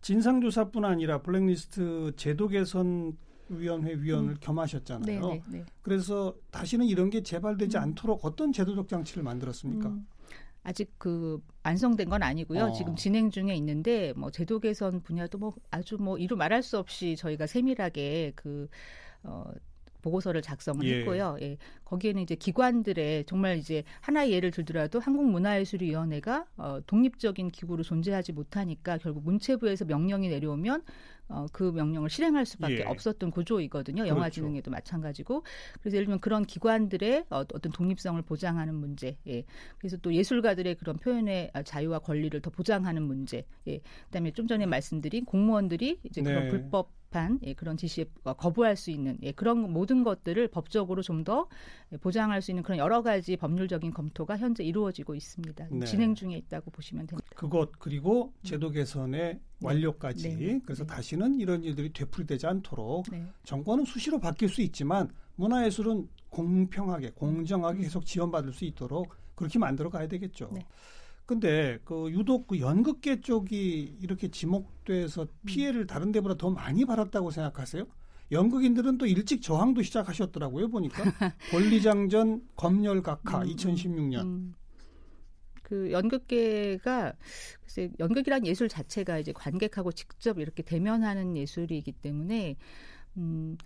진상조사뿐 0.00 0.84
아니라 0.84 1.22
블랙리스트 1.22 2.12
제도 2.16 2.48
개선 2.48 3.16
위원회 3.48 3.94
위원을 3.94 4.30
음. 4.32 4.36
겸하셨잖아요. 4.40 5.20
네, 5.20 5.42
네, 5.48 5.58
네. 5.58 5.64
그래서 5.82 6.34
다시는 6.50 6.86
이런 6.86 7.10
게 7.10 7.22
재발되지 7.22 7.76
음. 7.76 7.82
않도록 7.82 8.24
어떤 8.24 8.52
제도적 8.52 8.88
장치를 8.88 9.22
만들었습니까? 9.22 9.94
음, 10.66 10.68
아직 10.68 10.92
그 10.98 11.40
완성된 11.64 12.08
건 12.08 12.22
아니고요. 12.22 12.64
어. 12.64 12.72
지금 12.72 12.96
진행 12.96 13.30
중에 13.30 13.54
있는데 13.54 14.12
뭐 14.16 14.30
제도 14.30 14.58
개선 14.58 15.00
분야도 15.02 15.38
뭐 15.38 15.54
아주 15.70 15.96
뭐 15.98 16.18
이루 16.18 16.36
말할 16.36 16.62
수 16.62 16.78
없이 16.78 17.16
저희가 17.16 17.46
세밀하게 17.46 18.32
그 18.34 18.68
어, 19.22 19.44
보고서를 20.02 20.42
작성을 20.42 20.86
예. 20.86 20.98
했고요. 21.00 21.36
예. 21.40 21.56
거기에는 21.84 22.22
이제 22.22 22.34
기관들의 22.36 23.24
정말 23.24 23.58
이제 23.58 23.82
하나의 24.00 24.32
예를 24.32 24.52
들더라도 24.52 25.00
한국문화예술위원회가 25.00 26.46
어, 26.56 26.78
독립적인 26.86 27.50
기구로 27.50 27.82
존재하지 27.82 28.32
못하니까 28.32 28.98
결국 28.98 29.24
문체부에서 29.24 29.84
명령이 29.84 30.28
내려오면 30.28 30.82
어, 31.28 31.46
그 31.52 31.64
명령을 31.64 32.08
실행할 32.08 32.46
수밖에 32.46 32.80
예. 32.80 32.82
없었던 32.82 33.30
구조이거든요. 33.30 34.02
그렇죠. 34.02 34.16
영화진흥에도 34.16 34.70
마찬가지고. 34.70 35.42
그래서 35.80 35.96
예를 35.96 36.06
들면 36.06 36.20
그런 36.20 36.44
기관들의 36.44 37.26
어, 37.30 37.38
어떤 37.38 37.72
독립성을 37.72 38.20
보장하는 38.22 38.74
문제. 38.74 39.16
예. 39.26 39.44
그래서 39.78 39.96
또 39.98 40.14
예술가들의 40.14 40.76
그런 40.76 40.96
표현의 40.96 41.52
자유와 41.64 42.00
권리를 42.00 42.40
더 42.40 42.50
보장하는 42.50 43.02
문제. 43.02 43.44
예. 43.66 43.80
그다음에 44.06 44.32
좀 44.32 44.46
전에 44.46 44.66
말씀드린 44.66 45.24
공무원들이 45.24 46.00
이제 46.04 46.22
그런 46.22 46.44
네. 46.44 46.48
불법 46.48 46.95
한 47.10 47.38
예, 47.42 47.54
그런 47.54 47.76
지시에 47.76 48.04
거부할 48.24 48.76
수 48.76 48.90
있는 48.90 49.18
예, 49.22 49.32
그런 49.32 49.72
모든 49.72 50.04
것들을 50.04 50.48
법적으로 50.48 51.02
좀 51.02 51.16
더 51.26 51.48
보장할 52.00 52.40
수 52.40 52.50
있는 52.52 52.62
그런 52.62 52.78
여러 52.78 53.02
가지 53.02 53.36
법률적인 53.36 53.92
검토가 53.92 54.36
현재 54.36 54.62
이루어지고 54.62 55.14
있습니다. 55.14 55.68
네. 55.70 55.86
진행 55.86 56.14
중에 56.14 56.36
있다고 56.36 56.70
보시면 56.70 57.06
됩니다. 57.06 57.28
그것 57.34 57.72
그리고 57.78 58.32
제도 58.44 58.70
개선의 58.70 59.40
완료까지 59.62 60.36
네. 60.36 60.60
그래서 60.64 60.84
네. 60.84 60.94
다시는 60.94 61.40
이런 61.40 61.64
일들이 61.64 61.92
되풀이되지 61.92 62.46
않도록 62.46 63.06
네. 63.10 63.26
정권은 63.44 63.86
수시로 63.86 64.20
바뀔 64.20 64.48
수 64.48 64.62
있지만 64.62 65.08
문화예술은 65.36 66.08
공평하게 66.28 67.12
공정하게 67.16 67.82
계속 67.82 68.04
지원받을 68.04 68.52
수 68.52 68.64
있도록 68.64 69.14
그렇게 69.34 69.58
만들어 69.58 69.90
가야 69.90 70.06
되겠죠. 70.06 70.50
네. 71.26 71.36
근데 71.36 71.78
그 71.84 72.10
유독 72.12 72.46
그 72.46 72.60
연극계 72.60 73.20
쪽이 73.20 73.98
이렇게 74.00 74.28
지목돼서 74.28 75.26
피해를 75.44 75.86
다른 75.86 76.12
데보다 76.12 76.36
더 76.36 76.50
많이 76.50 76.84
받았다고 76.84 77.30
생각하세요? 77.30 77.84
연극인들은 78.30 78.98
또 78.98 79.06
일찍 79.06 79.42
저항도 79.42 79.82
시작하셨더라고요 79.82 80.68
보니까 80.68 81.02
권리장전 81.50 82.42
검열각하 82.56 83.42
음, 83.42 83.46
2016년 83.48 84.22
음. 84.22 84.54
그 85.62 85.90
연극계가 85.90 87.14
글쎄 87.60 87.90
연극이란 87.98 88.46
예술 88.46 88.68
자체가 88.68 89.18
이제 89.18 89.32
관객하고 89.32 89.92
직접 89.92 90.38
이렇게 90.38 90.62
대면하는 90.62 91.36
예술이기 91.36 91.92
때문에 91.92 92.56
음. 93.16 93.56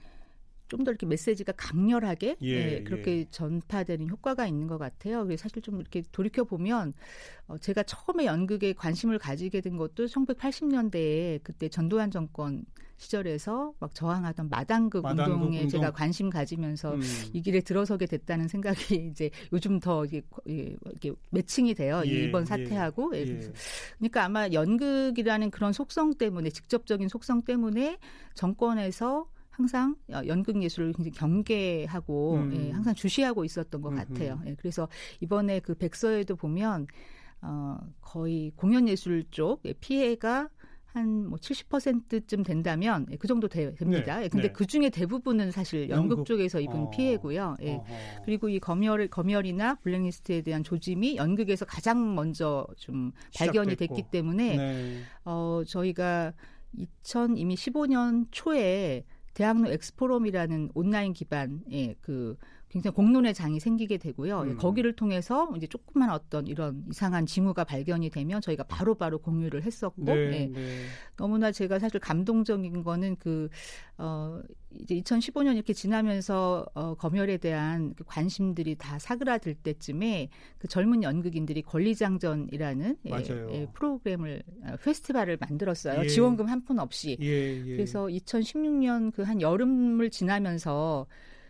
좀 0.70 0.84
더 0.84 0.90
이렇게 0.90 1.04
메시지가 1.04 1.52
강렬하게 1.56 2.36
예, 2.42 2.48
예, 2.48 2.82
그렇게 2.82 3.26
전파되는 3.30 4.08
효과가 4.08 4.46
있는 4.46 4.66
것 4.66 4.78
같아요. 4.78 5.24
그래서 5.24 5.42
사실 5.42 5.60
좀 5.60 5.80
이렇게 5.80 6.02
돌이켜 6.12 6.44
보면 6.44 6.94
어, 7.48 7.58
제가 7.58 7.82
처음에 7.82 8.24
연극에 8.24 8.72
관심을 8.72 9.18
가지게 9.18 9.60
된 9.60 9.76
것도 9.76 10.06
1980년대에 10.06 11.40
그때 11.42 11.68
전두환 11.68 12.10
정권 12.10 12.64
시절에서 12.96 13.72
막 13.80 13.94
저항하던 13.94 14.50
마당극, 14.50 15.02
마당극 15.02 15.34
운동에 15.34 15.62
운동. 15.62 15.68
제가 15.70 15.90
관심 15.90 16.28
가지면서 16.28 16.94
음. 16.94 17.00
이 17.32 17.40
길에 17.40 17.60
들어서게 17.60 18.06
됐다는 18.06 18.46
생각이 18.46 18.78
이제 19.10 19.30
요즘 19.52 19.80
더 19.80 20.04
이게, 20.04 20.22
예, 20.48 20.76
이게 20.94 21.12
매칭이 21.30 21.74
돼요. 21.74 22.02
예, 22.04 22.26
이번 22.26 22.42
예, 22.42 22.46
사태하고. 22.46 23.16
예, 23.16 23.20
예. 23.20 23.24
그래서 23.24 23.52
그러니까 23.98 24.24
아마 24.24 24.48
연극이라는 24.52 25.50
그런 25.50 25.72
속성 25.72 26.14
때문에 26.14 26.50
직접적인 26.50 27.08
속성 27.08 27.42
때문에 27.42 27.98
정권에서 28.34 29.26
항상 29.50 29.96
어, 30.12 30.22
연극 30.26 30.62
예술을 30.62 30.92
굉장히 30.92 31.12
경계하고 31.12 32.34
음. 32.36 32.54
예, 32.54 32.70
항상 32.70 32.94
주시하고 32.94 33.44
있었던 33.44 33.80
것 33.80 33.90
음흠. 33.90 33.98
같아요. 33.98 34.40
예, 34.46 34.54
그래서 34.54 34.88
이번에 35.20 35.60
그 35.60 35.74
백서에도 35.74 36.36
보면 36.36 36.86
어, 37.42 37.78
거의 38.00 38.52
공연 38.56 38.88
예술 38.88 39.24
쪽 39.30 39.60
예, 39.64 39.72
피해가 39.74 40.48
한뭐 40.92 41.38
70%쯤 41.38 42.42
된다면 42.42 43.06
예, 43.10 43.16
그 43.16 43.28
정도 43.28 43.48
되, 43.48 43.74
됩니다. 43.74 44.18
네, 44.18 44.24
예, 44.24 44.28
근데 44.28 44.48
네. 44.48 44.52
그 44.52 44.66
중에 44.66 44.90
대부분은 44.90 45.52
사실 45.52 45.88
연극, 45.88 46.10
연극. 46.10 46.26
쪽에서 46.26 46.60
입은 46.60 46.74
어. 46.74 46.90
피해고요. 46.90 47.56
예. 47.62 47.74
어허. 47.74 47.84
그리고 48.24 48.48
이 48.48 48.58
검열 48.58 49.08
검열이나 49.08 49.76
블랙리스트에 49.76 50.42
대한 50.42 50.64
조짐이 50.64 51.16
연극에서 51.16 51.64
가장 51.64 52.14
먼저 52.14 52.66
좀 52.76 53.12
발견이 53.36 53.72
시작됐고. 53.72 53.94
됐기 53.94 54.10
때문에 54.10 54.56
네. 54.56 55.00
어 55.24 55.62
저희가 55.66 56.32
2000 56.72 57.36
이미 57.36 57.54
15년 57.54 58.26
초에 58.30 59.04
대학로 59.34 59.70
엑스포럼이라는 59.70 60.70
온라인 60.74 61.12
기반의 61.12 61.96
그 62.00 62.36
굉장히 62.68 62.94
공론의 62.94 63.34
장이 63.34 63.58
생기게 63.58 63.98
되고요. 63.98 64.44
예, 64.46 64.50
음. 64.52 64.56
거기를 64.56 64.94
통해서 64.94 65.52
이제 65.56 65.66
조그만 65.66 66.10
어떤 66.10 66.46
이런 66.46 66.84
이상한 66.88 67.26
징후가 67.26 67.64
발견이 67.64 68.10
되면 68.10 68.40
저희가 68.40 68.62
바로 68.64 68.94
바로 68.94 69.18
공유를 69.18 69.64
했었고 69.64 70.04
네, 70.04 70.12
예, 70.14 70.46
네. 70.46 70.84
너무나 71.16 71.50
제가 71.50 71.80
사실 71.80 71.98
감동적인 71.98 72.84
거는 72.84 73.16
그, 73.18 73.48
어, 73.98 74.40
이제 74.78 74.94
2015년 75.00 75.54
이렇게 75.54 75.72
지나면서 75.72 76.64
어, 76.74 76.94
검열에 76.94 77.38
대한 77.38 77.92
그 77.94 78.04
관심들이 78.04 78.76
다 78.76 78.98
사그라들 78.98 79.54
때쯤에 79.54 80.28
그 80.58 80.68
젊은 80.68 81.02
연극인들이 81.02 81.62
권리장전이라는 81.62 82.96
예. 83.06 83.10
예, 83.52 83.66
프로그램을, 83.72 84.42
어, 84.64 84.76
페스티벌을 84.82 85.38
만들었어요. 85.40 86.02
예. 86.04 86.06
지원금 86.08 86.46
한 86.46 86.60
푼 86.64 86.78
없이. 86.78 87.16
예, 87.20 87.56
예. 87.66 87.76
그래서 87.76 88.06
2016년 88.06 89.12
그 89.12 89.22
한 89.22 89.40
여름을 89.40 90.10
지나면서 90.10 91.06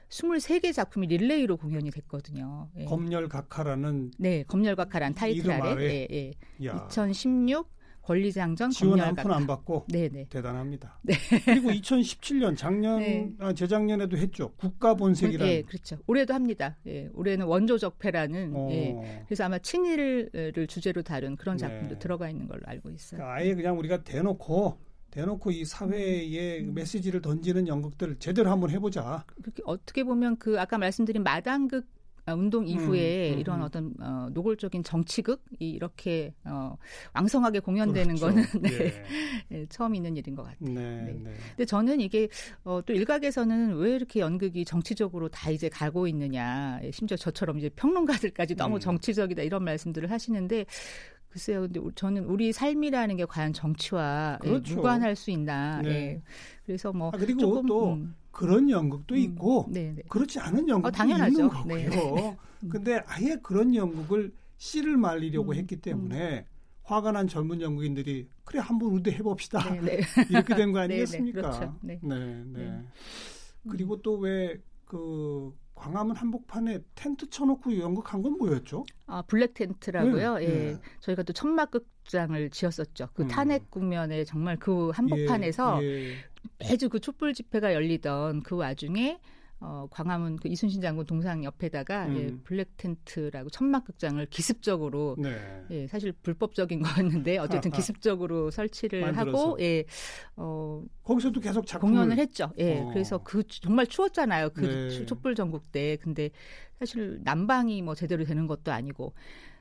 23개 0.08 0.72
작품이 0.72 1.06
릴레이로 1.08 1.56
공연이 1.56 1.90
됐거든요. 1.90 2.68
예. 2.78 2.84
검열 2.84 3.28
각하라는 3.28 4.12
네, 4.18 4.44
검열과카란 4.44 5.14
타이틀 5.14 5.50
아래. 5.52 5.84
예, 5.84 6.08
예. 6.10 6.66
야. 6.66 6.86
2016 6.90 7.68
권리장전 8.10 8.70
지원 8.70 8.98
한 8.98 9.14
푼 9.14 9.30
안 9.30 9.46
받고 9.46 9.86
네네. 9.88 10.26
대단합니다. 10.30 10.98
네. 11.02 11.14
그리고 11.44 11.70
2017년 11.70 12.56
작년 12.56 12.98
네. 12.98 13.30
아, 13.38 13.52
재작년에도 13.52 14.16
했죠. 14.16 14.52
국가 14.56 14.94
본색이라는. 14.94 15.52
예, 15.52 15.62
그렇죠. 15.62 15.96
올해도 16.08 16.34
합니다. 16.34 16.76
예, 16.88 17.08
올해는 17.14 17.46
원조 17.46 17.78
적폐라는. 17.78 18.52
어. 18.54 18.68
예, 18.72 19.22
그래서 19.26 19.44
아마 19.44 19.58
친일을 19.58 20.52
주제로 20.68 21.02
다룬 21.02 21.36
그런 21.36 21.56
네. 21.56 21.60
작품도 21.60 21.94
네. 21.94 21.98
들어가 22.00 22.28
있는 22.28 22.48
걸로 22.48 22.62
알고 22.66 22.90
있어요. 22.90 23.18
그러니까 23.18 23.36
아예 23.36 23.54
그냥 23.54 23.78
우리가 23.78 24.02
대놓고 24.02 24.78
대놓고 25.12 25.50
이 25.52 25.64
사회에 25.64 26.60
음. 26.60 26.74
메시지를 26.74 27.20
던지는 27.22 27.68
연극들 27.68 28.16
제대로 28.18 28.50
한번 28.50 28.70
해보자. 28.70 29.24
그렇게 29.40 29.62
어떻게 29.66 30.02
보면 30.02 30.36
그 30.38 30.60
아까 30.60 30.78
말씀드린 30.78 31.22
마당극 31.22 31.84
아, 31.84 31.99
운동 32.26 32.66
이후에 32.66 33.30
음, 33.30 33.34
음, 33.34 33.40
이런 33.40 33.60
음. 33.60 33.64
어떤 33.64 33.94
어, 34.00 34.28
노골적인 34.32 34.82
정치극이 34.84 35.70
이렇게 35.70 36.34
어, 36.44 36.76
왕성하게 37.14 37.60
공연되는 37.60 38.16
그렇죠. 38.16 38.26
거는 38.26 38.44
네. 38.62 38.84
예. 39.50 39.56
네, 39.56 39.66
처음 39.68 39.94
있는 39.94 40.16
일인 40.16 40.34
것 40.34 40.42
같아요. 40.42 40.74
네, 40.74 41.02
네. 41.02 41.12
네. 41.12 41.32
근데 41.50 41.64
저는 41.64 42.00
이게 42.00 42.28
어, 42.64 42.80
또 42.84 42.92
일각에서는 42.92 43.76
왜 43.76 43.94
이렇게 43.94 44.20
연극이 44.20 44.64
정치적으로 44.64 45.28
다 45.28 45.50
이제 45.50 45.68
가고 45.68 46.06
있느냐, 46.06 46.80
예, 46.82 46.90
심지어 46.90 47.16
저처럼 47.16 47.58
이제 47.58 47.68
평론가들까지 47.70 48.56
너무 48.56 48.76
음. 48.76 48.80
정치적이다 48.80 49.42
이런 49.42 49.64
말씀들을 49.64 50.10
하시는데 50.10 50.66
글쎄요, 51.30 51.62
근데 51.62 51.80
저는 51.94 52.24
우리 52.24 52.52
삶이라는 52.52 53.16
게 53.16 53.24
과연 53.24 53.52
정치와 53.52 54.40
예, 54.44 54.48
그렇죠. 54.48 54.72
예, 54.72 54.76
무관할 54.76 55.14
수 55.14 55.30
있나. 55.30 55.80
네. 55.80 55.90
예. 55.90 56.22
그래서 56.66 56.92
뭐 56.92 57.10
아, 57.14 57.16
그리고 57.16 57.40
조금, 57.40 57.66
또 57.66 57.92
음. 57.94 58.14
그런 58.30 58.70
연극도 58.70 59.14
음. 59.14 59.20
있고 59.20 59.66
네, 59.70 59.92
네. 59.96 60.02
그렇지 60.08 60.38
않은 60.38 60.68
연극도 60.68 60.88
어, 60.88 60.90
당연하죠. 60.90 61.30
있는 61.32 61.48
거고요. 61.48 61.90
네. 61.90 62.36
근데 62.70 63.02
아예 63.06 63.36
그런 63.42 63.74
연극을 63.74 64.32
씨를 64.58 64.96
말리려고 64.96 65.52
음. 65.52 65.56
했기 65.56 65.76
때문에 65.80 66.38
음. 66.40 66.44
화가 66.82 67.12
난 67.12 67.28
젊은 67.28 67.60
연극인들이 67.60 68.28
그래 68.44 68.60
한번 68.60 68.90
우리 68.90 69.12
해봅시다 69.12 69.72
네, 69.74 69.80
네. 69.80 70.00
이렇게 70.28 70.54
된 70.56 70.72
거 70.72 70.80
아니겠습니까? 70.80 71.40
그렇죠. 71.40 71.76
네, 71.82 71.98
네. 72.02 72.44
네. 72.46 72.82
그리고 73.68 74.00
또 74.02 74.18
왜 74.18 74.58
그 74.90 75.54
광화문 75.76 76.16
한복판에 76.16 76.80
텐트 76.96 77.30
쳐놓고 77.30 77.78
연극한 77.78 78.22
건 78.22 78.36
뭐였죠? 78.38 78.84
아 79.06 79.22
블랙 79.22 79.54
텐트라고요. 79.54 80.38
네, 80.38 80.44
예, 80.44 80.48
네. 80.72 80.80
저희가 80.98 81.22
또 81.22 81.32
천막극장을 81.32 82.50
지었었죠. 82.50 83.08
그 83.14 83.22
음. 83.22 83.28
탄핵 83.28 83.70
국면에 83.70 84.24
정말 84.24 84.56
그 84.58 84.90
한복판에서 84.90 85.80
예, 85.84 85.86
예. 86.10 86.14
매주 86.58 86.88
그 86.88 87.00
촛불 87.00 87.34
집회가 87.34 87.74
열리던 87.74 88.42
그 88.42 88.56
와중에 88.56 89.20
어, 89.62 89.86
광화문 89.90 90.36
그 90.36 90.48
이순신 90.48 90.80
장군 90.80 91.04
동상 91.04 91.44
옆에다가 91.44 92.06
음. 92.06 92.16
예, 92.16 92.34
블랙 92.44 92.78
텐트라고 92.78 93.50
천막 93.50 93.84
극장을 93.84 94.24
기습적으로 94.26 95.16
네. 95.18 95.36
예, 95.70 95.86
사실 95.86 96.12
불법적인 96.12 96.80
거였는데 96.80 97.36
어쨌든 97.36 97.70
기습적으로 97.70 98.50
설치를 98.50 99.02
만들어서. 99.02 99.38
하고 99.38 99.60
예, 99.60 99.84
어, 100.36 100.82
거기서도 101.04 101.40
계속 101.40 101.66
작품을... 101.66 101.94
공연을 101.94 102.16
했죠. 102.16 102.50
예, 102.58 102.78
어. 102.78 102.88
그래서 102.88 103.18
그 103.18 103.42
정말 103.46 103.86
추웠잖아요. 103.86 104.50
그 104.50 104.60
네. 104.60 105.06
촛불 105.06 105.34
정국 105.34 105.70
때. 105.70 105.98
근데 106.00 106.30
사실 106.78 107.20
난방이 107.22 107.82
뭐 107.82 107.94
제대로 107.94 108.24
되는 108.24 108.46
것도 108.46 108.72
아니고 108.72 109.12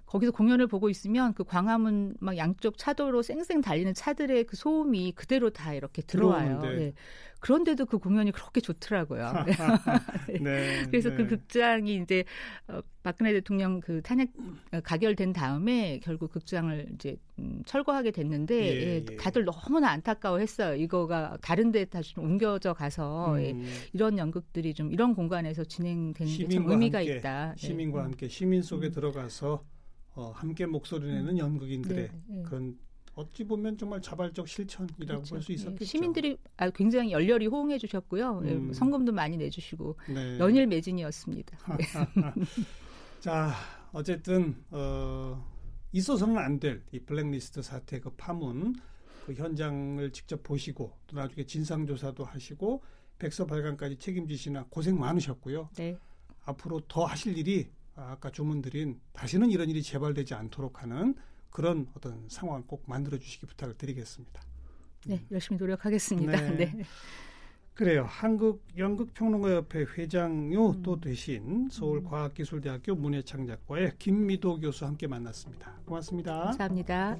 거기서 0.10 0.32
공연을 0.32 0.65
보고 0.65 0.89
있으면 0.89 1.36
그 1.36 1.43
광화문 1.43 2.15
막 2.19 2.36
양쪽 2.36 2.80
차도로 2.80 3.22
쌩쌩 3.22 3.62
달리는 3.62 3.93
차들의 3.93 4.45
그 4.45 4.56
소음이 4.56 5.12
그대로 5.12 5.52
다 5.52 5.76
이렇게 5.76 6.02
들어와요. 6.02 6.62
네. 6.62 6.93
그런데도 7.41 7.86
그 7.86 8.00
공연이 8.00 8.32
그렇게 8.32 8.60
좋더라고요. 8.60 9.32
네, 10.41 10.84
그래서 10.89 11.12
그 11.12 11.15
네. 11.22 11.24
그 11.24 11.28
극장이 11.28 11.95
이제 11.98 12.26
어, 12.67 12.82
박근혜 13.04 13.32
대통령 13.34 13.80
그 13.82 14.02
탄핵 14.02 14.32
어, 14.74 14.80
가결된 14.82 15.32
다음에 15.32 16.00
결국 16.04 16.32
극장을 16.32 16.88
이제 16.95 17.15
음, 17.38 17.62
철거하게 17.67 18.10
됐는데 18.10 18.56
예, 18.56 18.82
예, 18.82 19.06
예. 19.10 19.15
다들 19.15 19.45
너무나 19.45 19.91
안타까워했어요. 19.91 20.76
이거가 20.76 21.38
다른데 21.41 21.86
다시 21.86 22.15
좀 22.15 22.26
옮겨져 22.26 22.74
가서 22.74 23.36
예, 23.43 23.52
음. 23.52 23.63
예, 23.63 23.69
이런 23.93 24.17
연극들이 24.17 24.74
좀 24.74 24.91
이런 24.91 25.13
공간에서 25.13 25.63
진행되는 25.63 26.34
게 26.34 26.48
참 26.50 26.67
의미가 26.67 26.98
함께, 26.98 27.17
있다. 27.17 27.54
네. 27.56 27.67
시민과 27.67 28.00
네. 28.00 28.04
함께 28.06 28.28
시민 28.28 28.63
속에 28.63 28.88
음. 28.88 28.91
들어가서 28.91 29.63
어, 30.20 30.32
함께 30.32 30.66
목소리 30.66 31.08
내는 31.08 31.30
음. 31.30 31.38
연극인들의 31.38 32.10
네, 32.12 32.22
네. 32.28 32.44
그런 32.44 32.78
어찌 33.16 33.46
보면 33.46 33.78
정말 33.78 34.02
자발적 34.02 34.48
실천이라고 34.50 34.98
그렇죠. 35.06 35.36
볼수 35.36 35.52
예, 35.52 35.56
있었겠죠. 35.56 35.86
시민들이 35.86 36.38
아, 36.58 36.70
굉장히 36.72 37.12
열렬히 37.14 37.48
호응해 37.48 37.78
주셨고요. 37.78 38.42
예, 38.46 38.52
음. 38.54 38.74
성금도 38.74 39.14
많이 39.14 39.38
내주시고 39.38 39.96
네. 40.14 40.38
연일 40.40 40.68
매진이었습니다. 40.68 41.58
네. 41.78 41.86
자, 43.22 43.54
어쨌든 43.92 44.56
어, 44.72 45.42
있어서는 45.94 46.38
안 46.38 46.60
될 46.60 46.82
이 46.92 47.00
블랙리스트 47.00 47.62
사태 47.62 48.00
그 48.00 48.10
파문 48.12 48.76
그 49.26 49.34
현장을 49.34 50.12
직접 50.12 50.44
보시고 50.44 50.92
또 51.08 51.16
나중에 51.16 51.46
진상 51.46 51.86
조사도 51.86 52.26
하시고 52.26 52.84
백서 53.20 53.46
발간까지 53.46 53.98
책임지시나 53.98 54.66
고생 54.70 54.98
많으셨고요. 55.00 55.70
네. 55.78 55.98
앞으로 56.46 56.82
더 56.88 57.06
하실 57.06 57.38
일이 57.38 57.70
아까 58.10 58.30
주문드린 58.32 59.00
다시는 59.14 59.52
이런 59.52 59.70
일이 59.70 59.84
재발되지 59.84 60.34
않도록 60.34 60.82
하는 60.84 61.16
그런 61.50 61.88
어떤 61.96 62.28
상황 62.30 62.64
꼭 62.64 62.84
만들어 62.88 63.18
주시기 63.18 63.46
부탁을 63.48 63.76
드리겠습니다. 63.78 64.42
네, 65.08 65.16
음. 65.16 65.28
열심히 65.32 65.58
노력하겠습니다. 65.60 66.32
네. 66.52 66.72
네. 66.72 66.84
그래요. 67.74 68.06
한국 68.06 68.66
연극 68.78 69.14
평론가 69.14 69.56
협회 69.56 69.86
회장요 69.98 70.72
음. 70.72 70.84
또 70.84 71.00
되신 71.00 71.70
서울과학기술대학교 71.72 72.94
문예창작과의 72.96 73.94
김미도 73.98 74.60
교수 74.60 74.86
함께 74.86 75.08
만났습니다. 75.08 75.80
고맙습니다. 75.86 76.44
감사합니다. 76.44 77.18